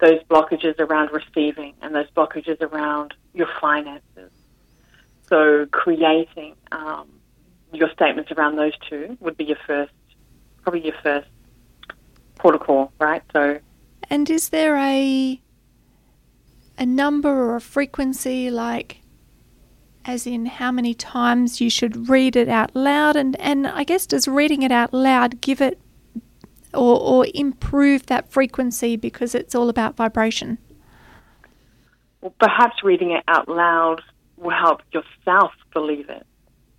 those 0.00 0.20
blockages 0.28 0.78
around 0.80 1.10
receiving 1.12 1.74
and 1.80 1.94
those 1.94 2.10
blockages 2.10 2.60
around 2.60 3.14
your 3.34 3.48
finances. 3.60 4.30
So 5.28 5.66
creating 5.70 6.56
um, 6.72 7.08
your 7.72 7.88
statements 7.92 8.32
around 8.32 8.56
those 8.56 8.72
two 8.90 9.16
would 9.20 9.36
be 9.36 9.44
your 9.44 9.56
first, 9.64 9.92
probably 10.62 10.84
your 10.84 10.96
first 11.02 11.28
protocol, 12.42 12.92
right? 12.98 13.22
So 13.32 13.60
And 14.10 14.28
is 14.28 14.48
there 14.50 14.76
a 14.76 15.40
a 16.76 16.86
number 16.86 17.28
or 17.30 17.56
a 17.56 17.60
frequency 17.60 18.50
like 18.50 18.98
as 20.04 20.26
in 20.26 20.46
how 20.46 20.72
many 20.72 20.94
times 20.94 21.60
you 21.60 21.70
should 21.70 22.08
read 22.08 22.34
it 22.34 22.48
out 22.48 22.74
loud 22.74 23.14
and, 23.14 23.38
and 23.38 23.68
I 23.68 23.84
guess 23.84 24.04
does 24.06 24.26
reading 24.26 24.62
it 24.62 24.72
out 24.72 24.92
loud 24.92 25.40
give 25.40 25.60
it 25.60 25.78
or, 26.74 26.98
or 26.98 27.26
improve 27.34 28.06
that 28.06 28.32
frequency 28.32 28.96
because 28.96 29.34
it's 29.34 29.54
all 29.54 29.68
about 29.68 29.94
vibration? 29.96 30.58
well, 32.22 32.34
perhaps 32.38 32.82
reading 32.82 33.10
it 33.10 33.24
out 33.28 33.48
loud 33.48 34.00
will 34.36 34.50
help 34.50 34.80
yourself 34.92 35.52
believe 35.72 36.08
it. 36.08 36.26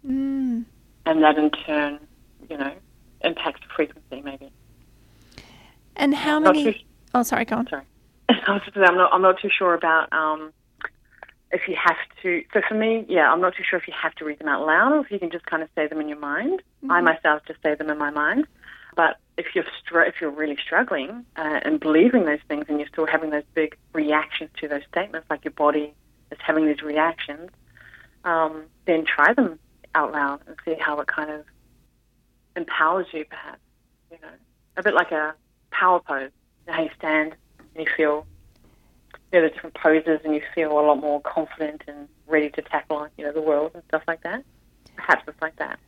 Mm. 0.06 0.66
and 1.06 1.24
that 1.24 1.38
in 1.38 1.50
turn, 1.50 1.98
you 2.50 2.58
know, 2.58 2.74
impacts 3.22 3.62
the 3.62 3.74
frequency 3.74 4.22
maybe. 4.22 4.52
And 5.96 6.14
how 6.16 6.40
many 6.40 6.64
too- 6.74 6.80
Oh 7.14 7.24
sorry, 7.24 7.46
go 7.46 7.58
on. 7.58 7.68
Sorry, 7.68 7.84
I 8.30 8.52
was 8.54 8.62
just, 8.66 8.76
I'm 8.78 8.96
not 8.96 9.14
I'm 9.14 9.22
not 9.22 9.40
too 9.40 9.50
sure 9.56 9.74
about 9.74 10.12
um, 10.14 10.52
if 11.52 11.68
you 11.68 11.76
have 11.82 11.98
to. 12.24 12.44
So 12.54 12.62
for 12.68 12.74
me, 12.76 13.06
yeah, 13.08 13.32
I'm 13.32 13.42
not 13.42 13.56
too 13.56 13.64
sure 13.70 13.78
if 13.80 13.88
you 13.88 13.94
have 14.02 14.16
to 14.16 14.26
read 14.26 14.40
them 14.40 14.48
out 14.48 14.66
loud 14.66 14.92
or 14.94 15.00
if 15.02 15.12
you 15.12 15.20
can 15.20 15.30
just 15.32 15.46
kind 15.46 15.62
of 15.62 15.70
say 15.76 15.88
them 15.88 16.02
in 16.02 16.08
your 16.10 16.20
mind. 16.20 16.62
I 16.90 17.00
Mhm. 17.00 17.04
myself 17.06 17.42
just 17.48 17.62
say 17.62 17.76
them 17.76 17.90
in 17.90 17.98
my 17.98 18.10
mind. 18.10 18.48
But 18.96 19.18
if 19.38 19.48
you're 19.56 19.66
str- 19.80 20.02
if 20.02 20.16
you're 20.22 20.30
really 20.32 20.58
struggling 20.58 21.26
uh, 21.36 21.60
and 21.64 21.80
believing 21.80 22.26
those 22.26 22.42
things, 22.48 22.66
and 22.70 22.80
you're 22.80 22.88
still 22.90 23.08
having 23.08 23.30
those 23.32 23.44
big 23.54 23.76
reactions 23.94 24.50
to 24.60 24.68
those 24.68 24.84
statements, 24.92 25.28
like 25.30 25.44
your 25.46 25.52
body 25.54 25.94
is 26.32 26.38
having 26.42 26.66
these 26.68 26.82
reactions, 26.82 27.50
um, 28.24 28.64
then 28.86 29.04
try 29.06 29.34
them 29.34 29.60
out 29.96 30.12
loud 30.12 30.42
and 30.48 30.56
see 30.66 30.76
how 30.80 31.00
it 31.00 31.08
kind 31.08 31.30
of 31.32 31.46
empowers 32.56 33.08
you, 33.14 33.26
perhaps. 33.26 33.60
You 34.12 34.18
know, 34.22 34.30
a 34.78 34.84
bit 34.84 34.94
like 34.94 35.12
a 35.12 35.34
power 35.80 36.00
pose. 36.00 36.32
You 36.66 36.72
know 36.72 36.74
how 36.78 36.84
you 36.84 36.90
stand 36.98 37.36
and 37.76 37.86
you 37.86 37.92
feel 37.98 38.26
you 39.32 39.40
know, 39.42 39.48
the 39.48 39.54
different 39.54 39.76
poses, 39.76 40.20
and 40.24 40.34
you 40.36 40.42
feel 40.54 40.72
a 40.72 40.82
lot 40.90 41.00
more 41.00 41.20
confident 41.22 41.82
and 41.88 42.08
ready 42.28 42.50
to 42.52 42.62
tackle 42.62 43.08
you 43.18 43.26
know 43.26 43.32
the 43.34 43.42
world 43.42 43.72
and 43.74 43.84
stuff 43.90 44.04
like 44.08 44.22
that. 44.24 44.44
Perhaps 44.96 45.24
it's 45.28 45.42
like 45.42 45.56
that. 45.58 45.80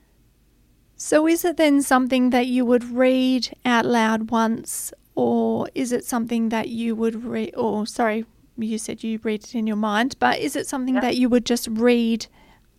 So 0.98 1.27
is 1.27 1.44
it 1.46 1.58
then 1.58 1.82
something 1.82 2.30
that 2.32 2.48
you 2.48 2.65
would 2.65 2.84
read 2.84 3.50
out 3.65 3.86
loud 3.86 4.32
once 4.32 4.94
or 5.13 5.68
is 5.75 5.92
it 5.92 6.06
something 6.06 6.50
that 6.50 6.70
you 6.70 6.96
would 6.96 7.24
read 7.24 7.54
or 7.56 7.86
sorry, 7.86 8.25
you 8.58 8.77
said 8.77 9.04
you 9.04 9.20
read 9.24 9.44
it 9.44 9.54
in 9.56 9.68
your 9.68 9.75
mind, 9.75 10.15
but 10.20 10.39
is 10.39 10.56
it 10.56 10.68
something 10.68 10.96
Yeah. 10.96 11.01
that 11.01 11.18
you 11.18 11.27
would 11.30 11.46
just 11.46 11.68
read 11.70 12.27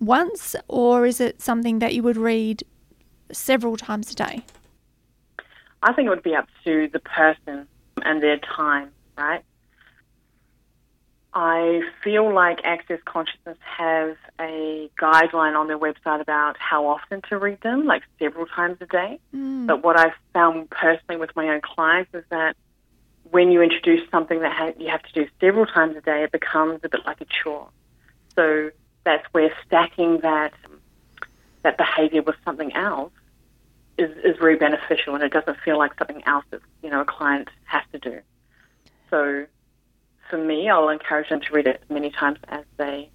once 0.00 0.56
or 0.68 1.06
is 1.06 1.20
it 1.20 1.40
something 1.42 1.78
that 1.78 1.94
you 1.94 2.02
would 2.02 2.16
read 2.16 2.62
several 3.32 3.76
times 3.76 4.10
a 4.12 4.14
day? 4.14 4.42
I 5.86 5.92
think 5.92 6.06
it 6.06 6.10
would 6.10 6.24
be 6.24 6.34
up 6.34 6.48
to 6.64 6.88
the 6.92 6.98
person 6.98 7.68
and 8.02 8.20
their 8.20 8.38
time, 8.38 8.90
right? 9.16 9.44
I 11.32 11.82
feel 12.02 12.34
like 12.34 12.58
Access 12.64 12.98
Consciousness 13.04 13.56
has 13.60 14.16
a 14.40 14.90
guideline 15.00 15.56
on 15.56 15.68
their 15.68 15.78
website 15.78 16.20
about 16.20 16.56
how 16.58 16.88
often 16.88 17.22
to 17.28 17.38
read 17.38 17.60
them, 17.60 17.86
like 17.86 18.02
several 18.18 18.46
times 18.46 18.78
a 18.80 18.86
day. 18.86 19.20
Mm. 19.32 19.68
But 19.68 19.84
what 19.84 19.96
I've 19.96 20.14
found 20.32 20.70
personally 20.70 21.18
with 21.20 21.30
my 21.36 21.50
own 21.50 21.60
clients 21.60 22.12
is 22.14 22.24
that 22.30 22.56
when 23.30 23.52
you 23.52 23.62
introduce 23.62 24.10
something 24.10 24.40
that 24.40 24.52
ha- 24.52 24.72
you 24.80 24.88
have 24.88 25.02
to 25.02 25.12
do 25.12 25.30
several 25.40 25.66
times 25.66 25.94
a 25.96 26.00
day, 26.00 26.24
it 26.24 26.32
becomes 26.32 26.80
a 26.82 26.88
bit 26.88 27.06
like 27.06 27.20
a 27.20 27.26
chore. 27.26 27.68
So 28.34 28.70
that's 29.04 29.26
where 29.30 29.52
stacking 29.64 30.18
that 30.22 30.52
that 31.62 31.76
behavior 31.76 32.22
with 32.22 32.36
something 32.44 32.74
else 32.74 33.12
is, 33.98 34.10
is 34.24 34.36
very 34.38 34.56
beneficial, 34.56 35.14
and 35.14 35.22
it 35.22 35.32
doesn't 35.32 35.58
feel 35.64 35.78
like 35.78 35.92
something 35.98 36.22
else 36.26 36.44
that 36.50 36.60
you 36.82 36.90
know 36.90 37.00
a 37.00 37.04
client 37.04 37.48
has 37.64 37.82
to 37.92 37.98
do. 37.98 38.20
So 39.10 39.46
for 40.30 40.38
me, 40.38 40.68
I'll 40.68 40.88
encourage 40.88 41.28
them 41.28 41.40
to 41.40 41.52
read 41.52 41.66
it 41.66 41.80
as 41.82 41.90
many 41.90 42.10
times 42.10 42.38
as 42.48 42.64
they 42.76 43.10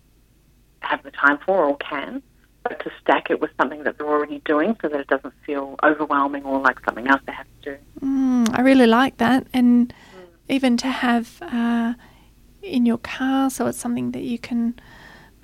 have 0.79 1.03
the 1.03 1.11
time 1.11 1.39
for 1.45 1.65
or 1.65 1.77
can, 1.77 2.23
but 2.63 2.79
to 2.83 2.91
stack 3.01 3.29
it 3.29 3.39
with 3.39 3.51
something 3.59 3.83
that 3.83 3.97
they're 3.97 4.07
already 4.07 4.41
doing 4.45 4.75
so 4.81 4.89
that 4.89 4.99
it 4.99 5.07
doesn't 5.07 5.33
feel 5.45 5.75
overwhelming 5.83 6.43
or 6.43 6.59
like 6.59 6.79
something 6.85 7.07
else 7.07 7.21
they 7.25 7.33
have 7.33 7.47
to 7.63 7.71
do. 7.71 7.77
Mm, 8.05 8.49
I 8.57 8.61
really 8.61 8.87
like 8.87 9.17
that 9.17 9.47
and 9.53 9.93
even 10.49 10.77
to 10.77 10.87
have 10.87 11.41
uh, 11.41 11.93
in 12.61 12.85
your 12.85 12.97
car 12.97 13.49
so 13.49 13.67
it's 13.67 13.77
something 13.77 14.11
that 14.11 14.23
you 14.23 14.39
can 14.39 14.79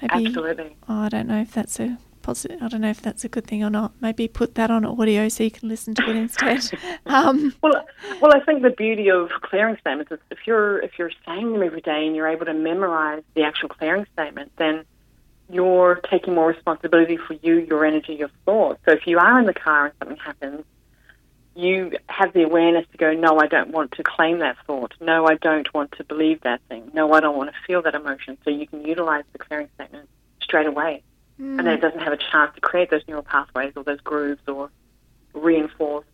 maybe 0.02 0.28
Absolutely. 0.28 0.76
Oh, 0.90 1.02
I 1.02 1.10
don't 1.10 1.28
know 1.28 1.42
if 1.42 1.52
that's 1.52 1.80
a 1.80 1.98
positive. 2.28 2.62
I 2.62 2.68
don't 2.68 2.82
know 2.82 2.90
if 2.90 3.02
that's 3.02 3.24
a 3.24 3.30
good 3.30 3.48
thing 3.48 3.64
or 3.64 3.70
not. 3.70 3.94
Maybe 4.02 4.28
put 4.28 4.56
that 4.56 4.70
on 4.70 4.84
audio 4.84 5.30
so 5.30 5.46
you 5.46 5.52
can 5.52 5.70
listen 5.70 5.96
to 5.96 6.10
it 6.10 6.16
instead. 6.16 6.62
um, 7.06 7.56
Well, 7.64 7.86
well, 8.22 8.36
I 8.36 8.42
think 8.42 8.64
the 8.64 8.70
beauty 8.70 9.10
of 9.10 9.30
clearing 9.42 9.78
statements 9.80 10.12
is 10.12 10.20
if 10.30 10.40
you're 10.46 10.80
if 10.80 11.00
you're 11.00 11.12
saying 11.26 11.54
them 11.54 11.64
every 11.64 11.80
day 11.80 12.06
and 12.06 12.16
you're 12.16 12.28
able 12.28 12.46
to 12.46 12.54
memorize 12.54 13.24
the 13.34 13.44
actual 13.44 13.70
clearing 13.70 14.06
statement, 14.14 14.52
then 14.58 14.84
you're 15.50 16.02
taking 16.12 16.36
more 16.36 16.48
responsibility 16.48 17.16
for 17.16 17.34
you, 17.42 17.60
your 17.60 17.86
energy, 17.86 18.16
your 18.16 18.30
thoughts. 18.46 18.82
So 18.86 18.92
if 18.92 19.08
you 19.08 19.18
are 19.20 19.40
in 19.40 19.46
the 19.46 19.54
car 19.54 19.86
and 19.86 19.94
something 20.00 20.18
happens, 20.18 20.66
you 21.56 21.94
have 22.10 22.34
the 22.34 22.44
awareness 22.44 22.86
to 22.92 22.98
go, 22.98 23.14
no, 23.14 23.40
I 23.40 23.48
don't 23.48 23.72
want 23.72 23.94
to 23.94 24.04
claim 24.04 24.40
that 24.40 24.58
thought. 24.68 24.94
No, 25.00 25.26
I 25.28 25.36
don't 25.36 25.74
want 25.74 25.94
to 25.94 26.04
believe 26.04 26.42
that 26.42 26.60
thing. 26.68 26.92
No, 26.94 27.14
I 27.14 27.22
don't 27.22 27.38
want 27.38 27.52
to 27.52 27.56
feel 27.66 27.82
that 27.84 27.96
emotion. 27.96 28.38
So 28.44 28.50
you 28.50 28.68
can 28.68 28.86
utilize 28.86 29.24
the 29.32 29.40
clearing 29.40 29.70
statement 29.76 30.10
straight 30.42 30.68
away. 30.68 31.04
And 31.40 31.60
then 31.60 31.68
it 31.68 31.82
doesn't 31.82 32.00
have 32.00 32.14
a 32.14 32.18
chance 32.18 32.54
to 32.56 32.62
create 32.62 32.90
those 32.90 33.04
neural 33.08 33.24
pathways 33.24 33.74
or 33.76 33.84
those 33.84 34.02
grooves 34.02 34.42
or 34.48 34.70
reinforce 35.34 36.06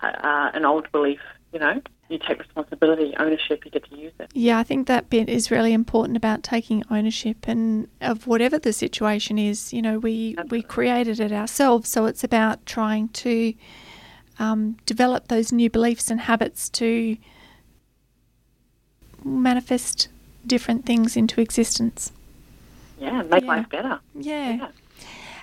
uh, 0.00 0.06
uh, 0.06 0.50
an 0.54 0.64
old 0.64 0.90
belief. 0.90 1.20
You 1.52 1.58
know, 1.58 1.82
you 2.08 2.18
take 2.18 2.38
responsibility, 2.38 3.14
ownership, 3.18 3.64
you 3.64 3.70
get 3.70 3.88
to 3.90 3.96
use 3.96 4.12
it. 4.18 4.30
Yeah, 4.32 4.58
I 4.58 4.62
think 4.62 4.86
that 4.86 5.10
bit 5.10 5.28
is 5.28 5.50
really 5.50 5.74
important 5.74 6.16
about 6.16 6.42
taking 6.42 6.82
ownership 6.90 7.46
and 7.46 7.88
of 8.00 8.26
whatever 8.26 8.58
the 8.58 8.72
situation 8.72 9.38
is. 9.38 9.72
You 9.72 9.82
know, 9.82 9.98
we 9.98 10.36
we 10.48 10.62
created 10.62 11.20
it 11.20 11.32
ourselves, 11.32 11.90
so 11.90 12.06
it's 12.06 12.24
about 12.24 12.64
trying 12.64 13.08
to 13.08 13.52
um, 14.38 14.76
develop 14.86 15.28
those 15.28 15.52
new 15.52 15.68
beliefs 15.68 16.10
and 16.10 16.20
habits 16.22 16.70
to 16.70 17.18
manifest 19.24 20.08
different 20.46 20.86
things 20.86 21.16
into 21.16 21.40
existence. 21.40 22.12
Yeah, 23.02 23.22
make 23.22 23.42
Yeah. 23.42 23.48
life 23.48 23.68
better. 23.68 24.00
Yeah. 24.14 24.50
Yeah. 24.54 24.68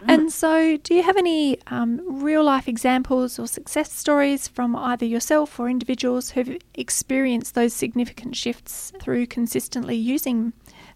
And 0.08 0.32
so, 0.32 0.78
do 0.78 0.94
you 0.94 1.04
have 1.04 1.18
any 1.18 1.58
um, 1.68 2.00
real 2.24 2.44
life 2.44 2.70
examples 2.70 3.38
or 3.38 3.48
success 3.48 3.92
stories 3.92 4.48
from 4.48 4.74
either 4.76 5.06
yourself 5.06 5.60
or 5.60 5.70
individuals 5.70 6.30
who've 6.32 6.58
experienced 6.76 7.54
those 7.54 7.74
significant 7.74 8.36
shifts 8.38 8.94
through 9.02 9.28
consistently 9.28 9.98
using 9.98 10.54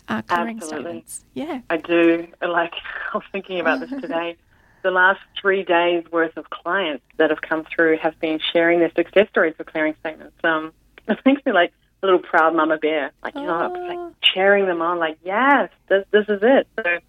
uh, 0.07 0.21
clearing 0.21 0.57
Absolutely. 0.57 0.83
statements? 0.83 1.25
Yeah. 1.33 1.61
I 1.69 1.77
do. 1.77 2.27
Like, 2.41 2.73
I 3.13 3.17
was 3.17 3.25
thinking 3.31 3.59
about 3.59 3.81
this 3.81 3.89
today. 4.01 4.37
The 4.83 4.91
last 4.91 5.19
three 5.41 5.63
days 5.63 6.03
worth 6.11 6.37
of 6.37 6.49
clients 6.49 7.03
that 7.17 7.29
have 7.29 7.41
come 7.41 7.65
through 7.73 7.97
have 7.97 8.17
been 8.19 8.39
sharing 8.53 8.79
their 8.79 8.91
success 8.95 9.27
stories 9.29 9.55
for 9.57 9.63
clearing 9.63 9.95
statements. 9.99 10.35
Um, 10.43 10.71
it 11.07 11.19
makes 11.25 11.45
me 11.45 11.51
like 11.51 11.73
little 12.05 12.19
proud 12.19 12.55
mama 12.55 12.77
bear. 12.77 13.11
Like, 13.23 13.35
you 13.35 13.43
know, 13.43 13.69
like 13.71 14.13
cheering 14.21 14.65
them 14.65 14.81
on, 14.81 14.99
like, 14.99 15.17
yes, 15.23 15.69
this, 15.89 16.05
this 16.11 16.25
is 16.27 16.39
it. 16.41 16.67
So, 16.75 16.99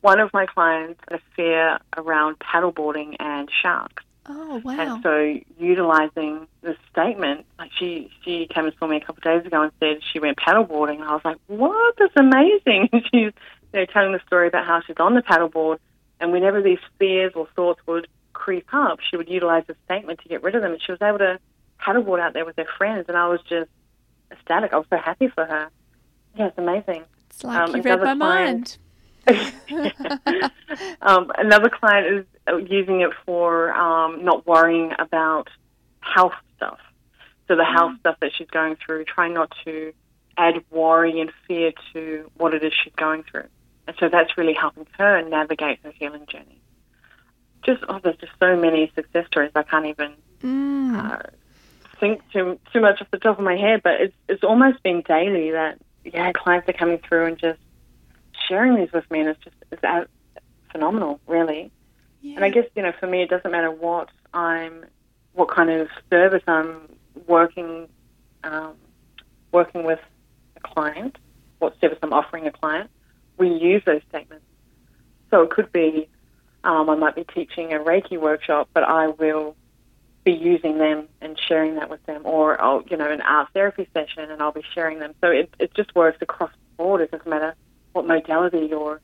one 0.00 0.20
of 0.20 0.32
my 0.32 0.46
clients 0.46 1.00
had 1.08 1.20
a 1.20 1.22
fear 1.36 1.78
around 1.96 2.38
paddleboarding 2.38 3.16
and 3.20 3.48
sharks. 3.62 4.02
Oh, 4.26 4.60
wow. 4.64 4.78
And 4.78 5.02
so, 5.02 5.40
utilizing 5.58 6.46
the 6.62 6.76
statement, 6.90 7.44
like 7.58 7.70
she 7.78 8.10
she 8.24 8.46
came 8.46 8.66
and 8.66 8.74
saw 8.78 8.86
me 8.86 8.96
a 8.96 9.00
couple 9.00 9.18
of 9.18 9.24
days 9.24 9.46
ago 9.46 9.62
and 9.62 9.72
said 9.80 9.98
she 10.12 10.20
went 10.20 10.38
paddleboarding, 10.38 10.96
and 11.00 11.04
I 11.04 11.12
was 11.12 11.24
like, 11.24 11.38
"What? 11.48 11.96
That's 11.98 12.14
amazing!" 12.16 12.88
And 12.92 13.02
she's 13.12 13.12
you 13.12 13.32
know 13.74 13.84
telling 13.86 14.12
the 14.12 14.20
story 14.26 14.46
about 14.46 14.64
how 14.64 14.80
she's 14.86 14.96
on 15.00 15.14
the 15.14 15.22
paddleboard, 15.22 15.78
and 16.20 16.30
whenever 16.30 16.62
these 16.62 16.78
fears 17.00 17.32
or 17.34 17.48
thoughts 17.56 17.80
would 17.86 18.06
creep 18.32 18.66
up, 18.72 19.00
she 19.08 19.16
would 19.16 19.28
utilize 19.28 19.64
the 19.66 19.74
statement 19.86 20.20
to 20.20 20.28
get 20.28 20.42
rid 20.42 20.54
of 20.54 20.62
them, 20.62 20.72
and 20.72 20.82
she 20.82 20.92
was 20.92 21.02
able 21.02 21.18
to 21.18 21.40
paddleboard 21.80 22.20
out 22.20 22.32
there 22.32 22.44
with 22.44 22.56
her 22.56 22.66
friends, 22.78 23.06
and 23.08 23.16
I 23.16 23.28
was 23.28 23.40
just 23.48 23.70
ecstatic. 24.42 24.72
I 24.72 24.76
was 24.76 24.86
so 24.90 24.96
happy 24.98 25.28
for 25.28 25.44
her. 25.44 25.68
Yeah, 26.36 26.46
it's 26.48 26.58
amazing. 26.58 27.04
it's 27.30 27.44
like 27.44 27.58
um, 27.68 27.76
you 27.76 27.82
read 27.82 27.86
another 28.00 28.14
my 28.14 28.26
client- 28.26 28.78
mind. 28.78 28.78
um, 31.02 31.30
another 31.38 31.68
client 31.68 32.06
is 32.06 32.26
uh, 32.48 32.56
using 32.56 33.02
it 33.02 33.10
for 33.24 33.72
um, 33.72 34.24
not 34.24 34.44
worrying 34.46 34.92
about 34.98 35.48
health 36.00 36.32
stuff. 36.56 36.78
So 37.46 37.54
the 37.56 37.64
health 37.64 37.92
stuff 38.00 38.16
that 38.20 38.32
she's 38.36 38.48
going 38.50 38.76
through, 38.84 39.04
trying 39.04 39.34
not 39.34 39.52
to 39.64 39.92
add 40.36 40.54
worry 40.70 41.20
and 41.20 41.30
fear 41.46 41.72
to 41.92 42.30
what 42.36 42.52
it 42.54 42.64
is 42.64 42.72
she's 42.82 42.94
going 42.96 43.22
through. 43.30 43.46
And 43.86 43.96
so 44.00 44.08
that's 44.08 44.36
really 44.36 44.54
helping 44.54 44.86
her 44.98 45.22
navigate 45.28 45.78
her 45.84 45.92
healing 45.92 46.26
journey. 46.26 46.60
Just 47.64 47.84
oh, 47.88 48.00
there's 48.02 48.16
just 48.16 48.32
so 48.40 48.56
many 48.56 48.90
success 48.96 49.26
stories. 49.28 49.52
I 49.54 49.62
can't 49.62 49.86
even 49.86 50.14
Mm. 50.42 50.96
uh, 50.98 51.18
think 52.02 52.20
too 52.32 52.58
too 52.72 52.80
much 52.80 53.00
off 53.00 53.06
the 53.12 53.18
top 53.18 53.38
of 53.38 53.44
my 53.44 53.56
head, 53.56 53.80
but 53.82 54.00
it's 54.00 54.14
it's 54.28 54.42
almost 54.42 54.82
been 54.82 55.02
daily 55.06 55.52
that 55.52 55.78
yeah, 56.04 56.32
clients 56.32 56.68
are 56.68 56.72
coming 56.72 56.98
through 56.98 57.26
and 57.26 57.38
just 57.38 57.60
sharing 58.48 58.74
these 58.74 58.92
with 58.92 59.08
me, 59.08 59.20
and 59.20 59.28
it's 59.28 59.40
just 59.44 59.56
it's 59.70 59.84
out, 59.84 60.08
phenomenal, 60.72 61.20
really. 61.28 61.70
Yeah. 62.20 62.36
And 62.36 62.44
I 62.44 62.50
guess 62.50 62.64
you 62.74 62.82
know, 62.82 62.92
for 62.98 63.06
me, 63.06 63.22
it 63.22 63.30
doesn't 63.30 63.50
matter 63.50 63.70
what 63.70 64.08
I'm, 64.34 64.84
what 65.32 65.48
kind 65.48 65.70
of 65.70 65.88
service 66.10 66.42
I'm 66.48 66.88
working, 67.28 67.88
um, 68.42 68.74
working 69.52 69.84
with 69.84 70.00
a 70.56 70.60
client, 70.60 71.16
what 71.60 71.80
service 71.80 71.98
I'm 72.02 72.12
offering 72.12 72.48
a 72.48 72.52
client. 72.52 72.90
We 73.38 73.48
use 73.48 73.82
those 73.86 74.02
statements. 74.08 74.44
So 75.30 75.42
it 75.42 75.50
could 75.50 75.70
be, 75.72 76.08
um, 76.64 76.90
I 76.90 76.96
might 76.96 77.14
be 77.14 77.24
teaching 77.24 77.72
a 77.72 77.78
Reiki 77.78 78.20
workshop, 78.20 78.68
but 78.74 78.82
I 78.82 79.06
will 79.08 79.56
be 80.24 80.32
using 80.32 80.78
them 80.78 81.08
and 81.20 81.38
sharing 81.38 81.74
that 81.76 81.90
with 81.90 82.04
them, 82.06 82.22
or 82.24 82.60
I'll, 82.60 82.82
you 82.88 82.96
know, 82.96 83.10
an 83.10 83.20
art 83.22 83.48
therapy 83.52 83.88
session, 83.92 84.30
and 84.30 84.40
I'll 84.40 84.52
be 84.52 84.64
sharing 84.74 84.98
them. 84.98 85.14
So 85.20 85.30
it 85.30 85.52
it 85.58 85.74
just 85.74 85.94
works 85.94 86.18
across 86.20 86.50
the 86.50 86.76
board. 86.76 87.00
It 87.00 87.10
doesn't 87.10 87.28
matter 87.28 87.54
what 87.92 88.06
modality 88.06 88.66
you're 88.70 89.00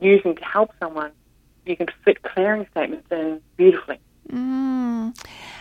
using 0.00 0.36
to 0.36 0.44
help 0.44 0.70
someone. 0.80 1.12
You 1.66 1.76
can 1.76 1.88
fit 2.04 2.22
clearing 2.22 2.66
statements 2.70 3.08
in 3.10 3.40
beautifully. 3.56 4.00
Mm. 4.30 5.16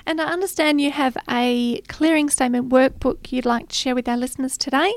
And 0.06 0.22
I 0.22 0.25
understand 0.25 0.79
you 0.79 0.92
have 0.92 1.18
a 1.29 1.81
clearing 1.88 2.29
statement 2.29 2.70
workbook 2.70 3.31
you'd 3.31 3.46
like 3.46 3.70
to 3.70 3.75
share 3.75 3.96
with 3.96 4.07
our 4.07 4.18
listeners 4.18 4.57
today. 4.57 4.94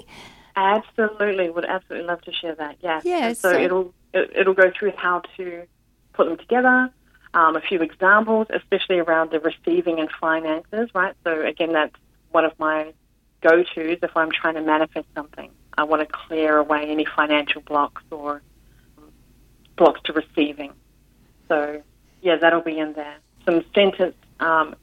Absolutely, 0.57 1.51
would 1.51 1.65
absolutely 1.65 2.07
love 2.07 2.21
to 2.23 2.33
share 2.33 2.55
that. 2.57 2.77
Yes. 2.81 3.05
Yeah, 3.05 3.33
so, 3.33 3.53
so- 3.53 3.59
it'll 3.59 3.95
it, 4.13 4.31
it'll 4.37 4.55
go 4.55 4.71
through 4.77 4.93
how 4.97 5.23
to 5.37 5.67
put 6.13 6.27
them 6.27 6.37
together. 6.37 6.91
Um, 7.33 7.55
a 7.55 7.61
few 7.61 7.81
examples, 7.81 8.49
especially 8.51 8.99
around 8.99 9.31
the 9.31 9.39
receiving 9.39 10.01
and 10.01 10.11
finances. 10.21 10.91
Right. 10.95 11.15
So 11.25 11.43
again, 11.47 11.73
that's 11.73 11.95
one 12.33 12.45
of 12.45 12.59
my 12.59 12.93
go-tos 13.41 13.99
if 14.03 14.17
I'm 14.17 14.31
trying 14.33 14.55
to 14.55 14.63
manifest 14.63 15.07
something. 15.15 15.51
I 15.79 15.85
want 15.85 16.01
to 16.03 16.07
clear 16.07 16.57
away 16.59 16.91
any 16.91 17.05
financial 17.05 17.61
blocks 17.61 18.03
or 18.11 18.43
um, 18.99 19.05
blocks 19.77 20.01
to 20.07 20.13
receiving. 20.13 20.73
So 21.49 21.83
yeah, 22.21 22.37
that'll 22.37 22.63
be 22.63 22.79
in 22.79 22.95
there. 22.95 23.17
Some 23.45 23.65
sentence 23.75 24.17
um, 24.41 24.75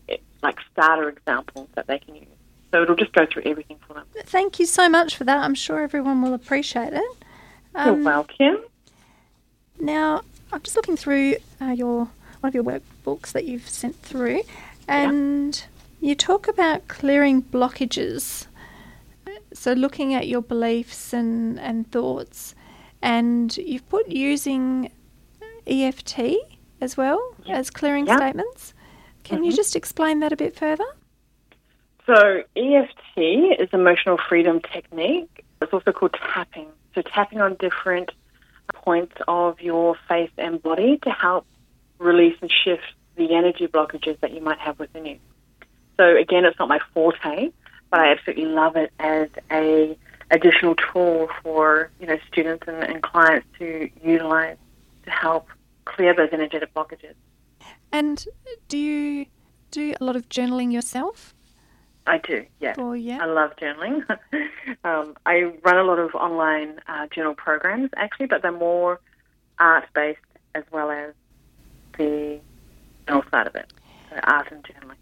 like 0.42 0.58
starter 0.72 1.10
examples 1.10 1.68
that 1.76 1.88
they 1.88 2.00
can 2.00 2.16
use. 2.16 2.28
So 2.72 2.82
it'll 2.82 2.96
just 2.96 3.14
go 3.14 3.26
through 3.26 3.44
everything 3.46 3.78
for 3.86 3.94
them. 3.94 4.06
Thank 4.24 4.60
you 4.60 4.66
so 4.66 4.88
much 4.90 5.16
for 5.18 5.24
that. 5.26 5.38
I'm 5.38 5.56
sure 5.56 5.82
everyone 5.82 6.22
will 6.22 6.34
appreciate 6.34 6.94
it. 6.94 7.04
You're 7.76 7.90
Um, 7.90 8.04
welcome. 8.04 8.58
Now, 9.80 10.22
I'm 10.52 10.62
just 10.62 10.76
looking 10.76 10.98
through 10.98 11.36
uh, 11.62 11.66
your 11.72 12.10
one 12.42 12.50
of 12.50 12.56
your 12.56 12.64
workbooks 12.64 13.32
that 13.32 13.46
you've 13.46 13.68
sent 13.68 13.96
through, 14.02 14.42
and 14.88 15.64
you 16.00 16.16
talk 16.16 16.48
about 16.48 16.88
clearing 16.88 17.42
blockages. 17.42 18.48
So, 19.54 19.74
looking 19.74 20.14
at 20.14 20.28
your 20.28 20.42
beliefs 20.42 21.14
and, 21.14 21.60
and 21.60 21.90
thoughts, 21.92 22.54
and 23.02 23.56
you've 23.58 23.88
put 23.90 24.08
using 24.10 24.92
EFT 25.66 26.36
as 26.82 26.96
well 26.96 27.36
Yeah. 27.46 27.58
as 27.58 27.70
clearing 27.70 28.08
Yeah. 28.08 28.18
statements. 28.18 28.74
Can 29.24 29.44
you 29.44 29.52
Mhm. 29.52 29.56
just 29.56 29.76
explain 29.76 30.20
that 30.20 30.32
a 30.32 30.38
bit 30.38 30.56
further? 30.56 30.86
So 32.06 32.44
EFT 32.56 33.52
is 33.60 33.70
emotional 33.74 34.18
freedom 34.30 34.62
technique. 34.62 35.44
It's 35.62 35.74
also 35.74 35.92
called 35.92 36.14
tapping. 36.14 36.68
So 36.96 37.02
tapping 37.02 37.42
on 37.42 37.56
different 37.56 38.12
points 38.74 39.16
of 39.28 39.60
your 39.62 39.96
face 40.08 40.32
and 40.38 40.62
body 40.62 40.98
to 41.04 41.10
help 41.10 41.46
release 42.00 42.38
and 42.42 42.52
shift 42.52 42.84
the 43.16 43.34
energy 43.34 43.68
blockages 43.68 44.20
that 44.20 44.34
you 44.34 44.42
might 44.42 44.60
have 44.60 44.80
within 44.80 45.06
you. 45.06 45.20
So 45.98 46.16
again, 46.16 46.46
it's 46.46 46.60
not 46.60 46.70
my 46.70 46.80
forte, 46.94 47.52
but 47.90 48.00
I 48.00 48.12
absolutely 48.12 48.46
love 48.46 48.76
it 48.76 48.92
as 49.00 49.30
a 49.52 49.98
additional 50.30 50.76
tool 50.76 51.30
for 51.42 51.90
you 52.00 52.08
know 52.08 52.18
students 52.28 52.68
and, 52.68 52.84
and 52.84 53.02
clients 53.02 53.48
to 53.60 53.90
utilize 54.04 54.58
to 55.06 55.12
help 55.12 55.48
clear 55.86 56.14
those 56.14 56.30
energetic 56.32 56.74
blockages. 56.74 57.16
And 57.92 58.26
do 58.68 58.78
you 58.78 59.26
do 59.72 59.96
a 60.00 60.04
lot 60.04 60.16
of 60.16 60.30
journaling 60.30 60.72
yourself? 60.72 61.34
I 62.06 62.20
do, 62.20 62.46
yeah. 62.60 62.76
Or 62.78 62.96
yeah, 62.96 63.22
I 63.22 63.26
love 63.26 63.52
journaling. 63.62 64.04
um, 64.84 65.16
I 65.26 65.52
run 65.64 65.78
a 65.78 65.84
lot 65.84 66.00
of 66.00 66.16
online 66.16 66.80
uh, 66.88 67.08
journal 67.14 67.36
programs, 67.36 67.90
actually, 67.98 68.28
but 68.28 68.42
they're 68.42 68.52
more 68.52 69.00
art 69.60 69.86
based 69.94 70.20
as 70.56 70.64
well 70.72 70.92
as 70.92 71.14
the 71.98 72.40
journal 73.08 73.24
side 73.32 73.48
of 73.48 73.56
it, 73.56 73.72
so 74.10 74.20
art 74.24 74.52
and 74.52 74.64
journaling. 74.64 74.96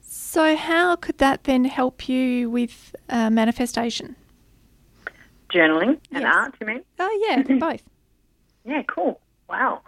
So, 0.00 0.56
how 0.56 0.96
could 0.96 1.18
that 1.18 1.44
then 1.44 1.64
help 1.64 2.08
you 2.08 2.48
with 2.50 2.94
uh, 3.08 3.30
manifestation? 3.30 4.16
Journaling 5.52 6.00
and 6.12 6.22
Yes. 6.24 6.34
art, 6.34 6.54
you 6.60 6.66
mean? 6.66 6.82
Oh, 6.98 7.26
yeah, 7.28 7.42
both. 7.58 7.82
Yeah, 8.64 8.82
cool. 8.86 9.20
Wow. 9.48 9.82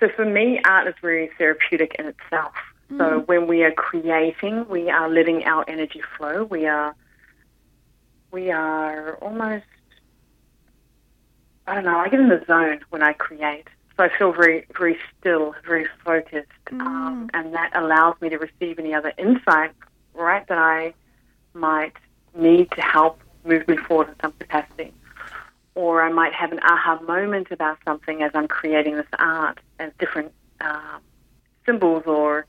So 0.00 0.08
for 0.16 0.24
me, 0.24 0.60
art 0.66 0.88
is 0.88 0.94
very 1.00 1.30
therapeutic 1.38 1.94
in 1.98 2.06
itself. 2.06 2.52
So 2.98 3.20
when 3.20 3.46
we 3.46 3.62
are 3.64 3.72
creating, 3.72 4.68
we 4.68 4.90
are 4.90 5.08
letting 5.08 5.44
our 5.44 5.64
energy 5.66 6.02
flow. 6.18 6.44
We 6.44 6.66
are, 6.66 6.94
we 8.30 8.50
are 8.50 9.14
almost, 9.14 9.64
I 11.66 11.76
don't 11.76 11.84
know. 11.84 11.96
I 11.96 12.10
get 12.10 12.20
in 12.20 12.28
the 12.28 12.44
zone 12.46 12.80
when 12.90 13.02
I 13.02 13.14
create. 13.14 13.66
So 13.96 14.04
I 14.04 14.08
feel 14.16 14.32
very, 14.32 14.66
very 14.76 14.98
still, 15.18 15.54
very 15.66 15.86
focused, 16.04 16.48
um, 16.70 17.28
and 17.34 17.52
that 17.54 17.70
allows 17.74 18.18
me 18.20 18.30
to 18.30 18.38
receive 18.38 18.78
any 18.78 18.94
other 18.94 19.12
insights, 19.18 19.74
right, 20.14 20.46
that 20.48 20.58
I 20.58 20.94
might 21.52 21.92
need 22.34 22.70
to 22.70 22.80
help 22.80 23.20
move 23.44 23.68
me 23.68 23.76
forward 23.76 24.08
in 24.08 24.14
some 24.20 24.32
capacity 24.32 24.94
or 25.74 26.02
I 26.02 26.10
might 26.10 26.32
have 26.34 26.52
an 26.52 26.60
aha 26.62 27.00
moment 27.00 27.48
about 27.50 27.78
something 27.84 28.22
as 28.22 28.30
I'm 28.34 28.48
creating 28.48 28.96
this 28.96 29.06
art, 29.18 29.58
as 29.78 29.90
different 29.98 30.32
um, 30.60 31.00
symbols 31.64 32.04
or 32.06 32.46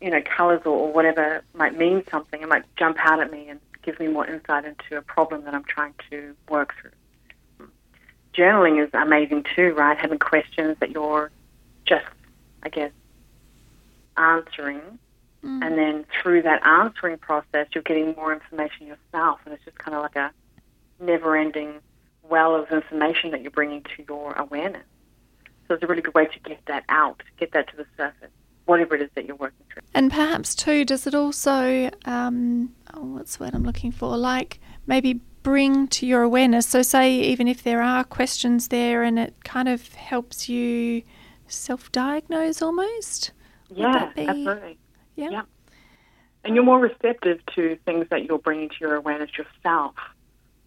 you 0.00 0.10
know 0.10 0.22
colors 0.22 0.62
or, 0.64 0.72
or 0.72 0.92
whatever 0.92 1.42
might 1.54 1.76
mean 1.76 2.04
something. 2.10 2.40
It 2.40 2.48
might 2.48 2.64
jump 2.76 2.98
out 3.00 3.20
at 3.20 3.30
me 3.30 3.48
and 3.48 3.60
give 3.82 3.98
me 3.98 4.08
more 4.08 4.26
insight 4.26 4.64
into 4.64 4.96
a 4.96 5.02
problem 5.02 5.44
that 5.44 5.54
I'm 5.54 5.64
trying 5.64 5.94
to 6.10 6.34
work 6.48 6.74
through. 6.80 6.90
Journaling 8.38 8.82
is 8.84 8.88
amazing 8.94 9.44
too, 9.56 9.74
right? 9.74 9.98
Having 9.98 10.20
questions 10.20 10.76
that 10.78 10.90
you're 10.90 11.32
just, 11.84 12.06
I 12.62 12.68
guess, 12.68 12.92
answering, 14.16 14.80
and 15.42 15.78
then 15.78 16.04
through 16.20 16.42
that 16.42 16.64
answering 16.66 17.18
process, 17.18 17.66
you're 17.72 17.82
getting 17.82 18.14
more 18.14 18.32
information 18.32 18.86
yourself, 18.86 19.40
and 19.44 19.54
it's 19.54 19.64
just 19.64 19.78
kind 19.78 19.94
of 19.96 20.02
like 20.02 20.16
a 20.16 20.30
never-ending 21.00 21.80
well 22.28 22.54
of 22.54 22.70
information 22.70 23.30
that 23.30 23.40
you're 23.42 23.50
bringing 23.50 23.82
to 23.82 24.04
your 24.08 24.34
awareness. 24.34 24.84
So 25.66 25.74
it's 25.74 25.82
a 25.82 25.86
really 25.86 26.02
good 26.02 26.14
way 26.14 26.26
to 26.26 26.38
get 26.40 26.60
that 26.66 26.84
out, 26.88 27.22
get 27.38 27.52
that 27.52 27.68
to 27.70 27.76
the 27.76 27.86
surface, 27.96 28.30
whatever 28.66 28.94
it 28.94 29.02
is 29.02 29.10
that 29.14 29.26
you're 29.26 29.36
working 29.36 29.64
through. 29.72 29.82
And 29.94 30.10
perhaps 30.10 30.54
too, 30.54 30.84
does 30.84 31.06
it 31.06 31.14
also, 31.14 31.90
um, 32.04 32.74
oh, 32.94 33.04
what's 33.04 33.36
the 33.36 33.44
word 33.44 33.54
I'm 33.54 33.64
looking 33.64 33.92
for? 33.92 34.16
Like 34.16 34.60
maybe 34.86 35.20
bring 35.48 35.88
to 35.88 36.06
your 36.06 36.22
awareness. 36.22 36.66
So, 36.66 36.82
say 36.82 37.14
even 37.14 37.48
if 37.48 37.62
there 37.62 37.80
are 37.80 38.04
questions 38.04 38.68
there, 38.68 39.02
and 39.02 39.18
it 39.18 39.34
kind 39.44 39.66
of 39.66 39.94
helps 39.94 40.46
you 40.46 41.02
self-diagnose 41.46 42.60
almost. 42.60 43.32
Yeah, 43.70 44.10
absolutely. 44.14 44.78
Yeah. 45.16 45.30
yeah. 45.30 45.42
And 46.44 46.54
you're 46.54 46.64
more 46.64 46.78
receptive 46.78 47.40
to 47.54 47.78
things 47.86 48.06
that 48.10 48.24
you're 48.24 48.38
bringing 48.38 48.68
to 48.68 48.74
your 48.78 48.94
awareness 48.96 49.30
yourself 49.38 49.94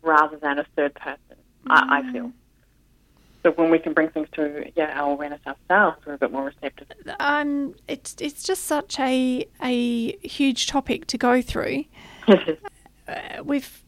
rather 0.02 0.38
than 0.38 0.58
a 0.58 0.66
third 0.76 0.96
person, 0.96 1.38
mm. 1.66 1.70
I, 1.70 2.00
I, 2.00 2.12
feel. 2.12 2.32
So 3.44 3.52
when 3.52 3.70
we 3.70 3.78
can 3.78 3.94
bring 3.94 4.10
things 4.10 4.28
to 4.34 4.72
yeah, 4.76 5.00
our 5.00 5.12
awareness 5.12 5.42
ourselves, 5.46 6.00
we're 6.06 6.14
a 6.14 6.18
bit 6.18 6.32
more 6.32 6.46
receptive. 6.46 6.88
Um, 7.20 7.76
it's, 7.88 8.16
it's 8.20 8.44
just 8.44 8.66
such 8.66 9.00
a, 9.00 9.46
a 9.62 10.18
huge 10.18 10.66
topic 10.66 11.06
to 11.08 11.20
go 11.20 11.42
through. 11.42 11.86
uh, 12.28 13.44
we've 13.44 13.81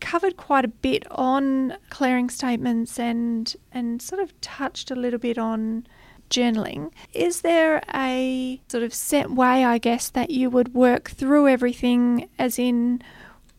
covered 0.00 0.36
quite 0.36 0.64
a 0.64 0.68
bit 0.68 1.06
on 1.10 1.76
clearing 1.90 2.30
statements 2.30 2.98
and 2.98 3.54
and 3.72 4.00
sort 4.00 4.20
of 4.20 4.38
touched 4.40 4.90
a 4.90 4.94
little 4.94 5.18
bit 5.18 5.38
on 5.38 5.86
journaling. 6.30 6.92
Is 7.12 7.42
there 7.42 7.82
a 7.92 8.60
sort 8.68 8.84
of 8.84 8.94
set 8.94 9.30
way, 9.30 9.64
I 9.64 9.78
guess, 9.78 10.08
that 10.10 10.30
you 10.30 10.48
would 10.48 10.74
work 10.74 11.10
through 11.10 11.48
everything, 11.48 12.28
as 12.38 12.58
in, 12.58 13.02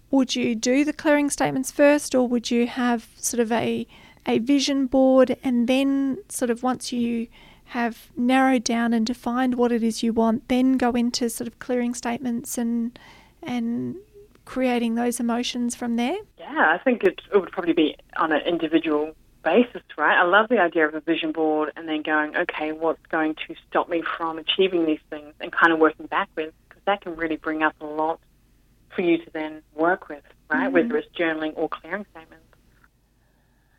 would 0.09 0.35
you 0.35 0.55
do 0.55 0.83
the 0.83 0.93
clearing 0.93 1.29
statements 1.29 1.71
first, 1.71 2.15
or 2.15 2.27
would 2.27 2.49
you 2.49 2.67
have 2.67 3.07
sort 3.17 3.39
of 3.41 3.51
a, 3.51 3.85
a 4.25 4.39
vision 4.39 4.87
board 4.87 5.37
and 5.43 5.67
then, 5.67 6.17
sort 6.29 6.49
of, 6.49 6.63
once 6.63 6.91
you 6.91 7.27
have 7.65 8.09
narrowed 8.17 8.63
down 8.63 8.93
and 8.93 9.05
defined 9.05 9.55
what 9.55 9.71
it 9.71 9.83
is 9.83 10.03
you 10.03 10.11
want, 10.11 10.47
then 10.49 10.77
go 10.77 10.91
into 10.91 11.29
sort 11.29 11.47
of 11.47 11.59
clearing 11.59 11.93
statements 11.93 12.57
and 12.57 12.97
and 13.43 13.95
creating 14.51 14.95
those 14.95 15.21
emotions 15.21 15.75
from 15.75 15.95
there? 15.95 16.17
Yeah, 16.37 16.75
I 16.75 16.77
think 16.83 17.05
it, 17.05 17.21
it 17.33 17.37
would 17.37 17.53
probably 17.53 17.71
be 17.71 17.95
on 18.17 18.33
an 18.33 18.41
individual 18.41 19.15
basis, 19.45 19.81
right? 19.97 20.17
I 20.17 20.23
love 20.23 20.49
the 20.49 20.59
idea 20.59 20.85
of 20.85 20.93
a 20.93 20.99
vision 20.99 21.31
board 21.31 21.71
and 21.77 21.87
then 21.87 22.01
going, 22.01 22.35
okay, 22.35 22.73
what's 22.73 23.05
going 23.09 23.35
to 23.47 23.55
stop 23.69 23.87
me 23.87 24.03
from 24.17 24.37
achieving 24.37 24.85
these 24.85 24.99
things 25.09 25.33
and 25.39 25.53
kind 25.53 25.71
of 25.71 25.79
working 25.79 26.05
backwards 26.05 26.51
because 26.67 26.81
that 26.85 26.99
can 26.99 27.15
really 27.15 27.37
bring 27.37 27.63
up 27.63 27.75
a 27.79 27.85
lot 27.85 28.19
for 28.93 29.03
you 29.03 29.19
to 29.19 29.31
then 29.31 29.61
work 29.73 30.09
with, 30.09 30.21
right? 30.49 30.65
Mm-hmm. 30.65 30.73
Whether 30.73 30.97
it's 30.97 31.15
journaling 31.17 31.53
or 31.55 31.69
clearing 31.69 32.05
statements. 32.11 32.43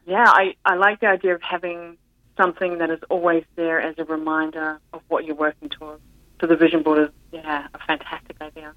Yeah, 0.07 0.25
I, 0.27 0.55
I 0.65 0.77
like 0.77 1.01
the 1.01 1.09
idea 1.09 1.35
of 1.35 1.43
having 1.43 1.99
something 2.39 2.79
that 2.79 2.89
is 2.89 3.01
always 3.11 3.45
there 3.57 3.79
as 3.79 3.97
a 3.99 4.05
reminder 4.05 4.81
of 4.95 5.03
what 5.09 5.27
you're 5.27 5.37
working 5.37 5.69
towards. 5.69 6.01
So 6.41 6.47
the 6.47 6.57
vision 6.57 6.83
board 6.83 6.99
is, 6.99 7.09
yeah, 7.31 7.67
a 7.75 7.79
fantastic 7.87 8.41
idea. 8.41 8.73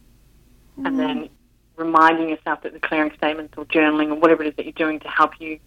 Mm-hmm. 0.77 0.85
And 0.85 0.99
then 0.99 1.29
reminding 1.77 2.29
yourself 2.29 2.61
that 2.63 2.73
the 2.73 2.79
clearing 2.79 3.11
statements 3.17 3.53
or 3.57 3.65
journaling 3.65 4.11
or 4.11 4.15
whatever 4.15 4.43
it 4.43 4.47
is 4.49 4.55
that 4.55 4.65
you're 4.65 4.73
doing 4.73 4.99
to 5.01 5.07
help 5.07 5.31
you 5.39 5.59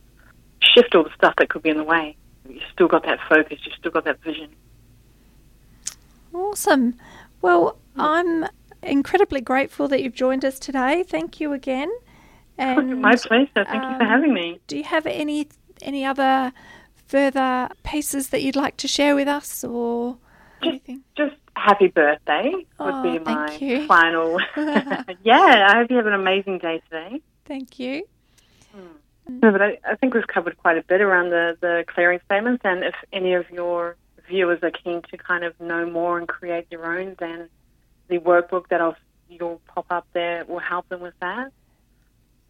shift 0.60 0.94
all 0.94 1.04
the 1.04 1.14
stuff 1.14 1.34
that 1.38 1.48
could 1.48 1.62
be 1.62 1.70
in 1.70 1.76
the 1.76 1.84
way. 1.84 2.16
You've 2.48 2.62
still 2.72 2.88
got 2.88 3.04
that 3.04 3.18
focus, 3.28 3.58
you've 3.64 3.74
still 3.74 3.92
got 3.92 4.04
that 4.04 4.20
vision. 4.22 4.48
Awesome. 6.32 6.94
Well, 7.42 7.78
I'm 7.96 8.46
incredibly 8.82 9.40
grateful 9.40 9.88
that 9.88 10.02
you've 10.02 10.14
joined 10.14 10.44
us 10.44 10.58
today. 10.58 11.02
Thank 11.02 11.40
you 11.40 11.52
again. 11.52 11.90
And, 12.56 13.00
My 13.02 13.14
pleasure. 13.14 13.48
Thank 13.54 13.68
um, 13.68 13.92
you 13.92 13.98
for 13.98 14.04
um, 14.04 14.08
having 14.08 14.34
me. 14.34 14.60
Do 14.66 14.76
you 14.76 14.84
have 14.84 15.06
any 15.06 15.48
any 15.80 16.04
other 16.04 16.52
further 17.06 17.68
pieces 17.84 18.30
that 18.30 18.42
you'd 18.42 18.56
like 18.56 18.76
to 18.78 18.88
share 18.88 19.14
with 19.14 19.28
us 19.28 19.62
or 19.62 20.18
just, 20.62 20.68
anything? 20.68 21.04
Just 21.16 21.36
happy 21.58 21.88
birthday 21.88 22.52
would 22.78 22.94
oh, 22.94 23.02
be 23.02 23.18
my 23.18 23.86
final. 23.88 24.40
yeah, 25.22 25.68
I 25.70 25.76
hope 25.76 25.90
you 25.90 25.96
have 25.96 26.06
an 26.06 26.14
amazing 26.14 26.58
day 26.58 26.80
today. 26.90 27.20
Thank 27.44 27.78
you. 27.78 28.04
Hmm. 28.72 29.40
No, 29.42 29.52
but 29.52 29.62
I, 29.62 29.78
I, 29.84 29.96
think 29.96 30.14
we've 30.14 30.26
covered 30.26 30.56
quite 30.56 30.78
a 30.78 30.82
bit 30.82 31.00
around 31.00 31.30
the, 31.30 31.56
the 31.60 31.84
clearing 31.86 32.20
statements, 32.24 32.62
and 32.64 32.82
if 32.84 32.94
any 33.12 33.34
of 33.34 33.50
your 33.50 33.96
viewers 34.26 34.60
are 34.62 34.70
keen 34.70 35.02
to 35.10 35.16
kind 35.16 35.44
of 35.44 35.58
know 35.60 35.88
more 35.90 36.18
and 36.18 36.28
create 36.28 36.70
their 36.70 36.86
own, 36.86 37.16
then 37.18 37.48
the 38.08 38.18
workbook 38.18 38.68
that 38.68 38.80
I'll, 38.80 38.96
you'll 39.28 39.60
pop 39.66 39.86
up 39.90 40.06
there 40.12 40.44
will 40.46 40.58
help 40.58 40.88
them 40.88 41.00
with 41.00 41.14
that. 41.20 41.52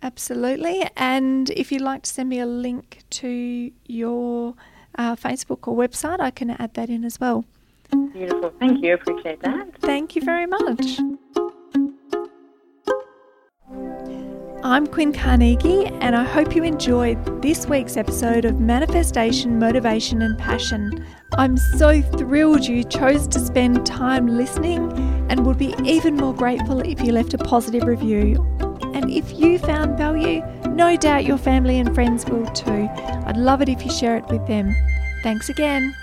Absolutely, 0.03 0.89
and 0.97 1.51
if 1.51 1.73
you'd 1.73 1.83
like 1.83 2.03
to 2.03 2.11
send 2.11 2.29
me 2.29 2.39
a 2.39 2.47
link 2.47 3.01
to 3.11 3.73
your 3.87 4.55
uh, 4.97 5.17
Facebook 5.17 5.67
or 5.67 5.77
website, 5.77 6.21
I 6.21 6.31
can 6.31 6.51
add 6.51 6.75
that 6.75 6.89
in 6.89 7.05
as 7.05 7.19
well. 7.19 7.45
Beautiful, 7.91 8.53
thank 8.59 8.83
you, 8.83 8.95
appreciate 8.95 9.41
that. 9.43 9.69
Thank 9.81 10.17
you 10.17 10.23
very 10.23 10.47
much. 10.47 10.99
I'm 14.65 14.87
Quinn 14.87 15.13
Carnegie, 15.13 15.87
and 15.87 16.15
I 16.15 16.25
hope 16.25 16.55
you 16.55 16.63
enjoyed 16.63 17.43
this 17.43 17.67
week's 17.67 17.97
episode 17.97 18.45
of 18.45 18.61
Manifestation, 18.61 19.59
Motivation, 19.59 20.21
and 20.21 20.39
Passion. 20.39 21.07
I'm 21.39 21.57
so 21.57 22.03
thrilled 22.03 22.67
you 22.67 22.85
chose 22.85 23.27
to 23.29 23.39
spend 23.39 23.87
time 23.87 24.27
listening 24.27 24.93
and 25.31 25.47
would 25.47 25.59
be 25.59 25.75
even 25.85 26.17
more 26.17 26.35
grateful 26.35 26.81
if 26.81 27.01
you 27.01 27.13
left 27.13 27.35
a 27.35 27.39
positive 27.39 27.85
review. 27.85 28.45
And 28.95 29.11
if 29.11 29.39
you 29.39 29.59
found 29.59 29.97
value, 29.97 30.45
no 30.69 30.97
doubt 30.97 31.25
your 31.25 31.39
family 31.39 31.79
and 31.79 31.95
friends 31.95 32.27
will 32.27 32.47
too. 32.51 32.89
I'd 33.27 33.37
love 33.37 33.63
it 33.63 33.69
if 33.69 33.85
you 33.85 33.91
share 33.91 34.17
it 34.17 34.27
with 34.27 34.47
them. 34.47 34.75
Thanks 35.23 35.49
again. 35.49 35.95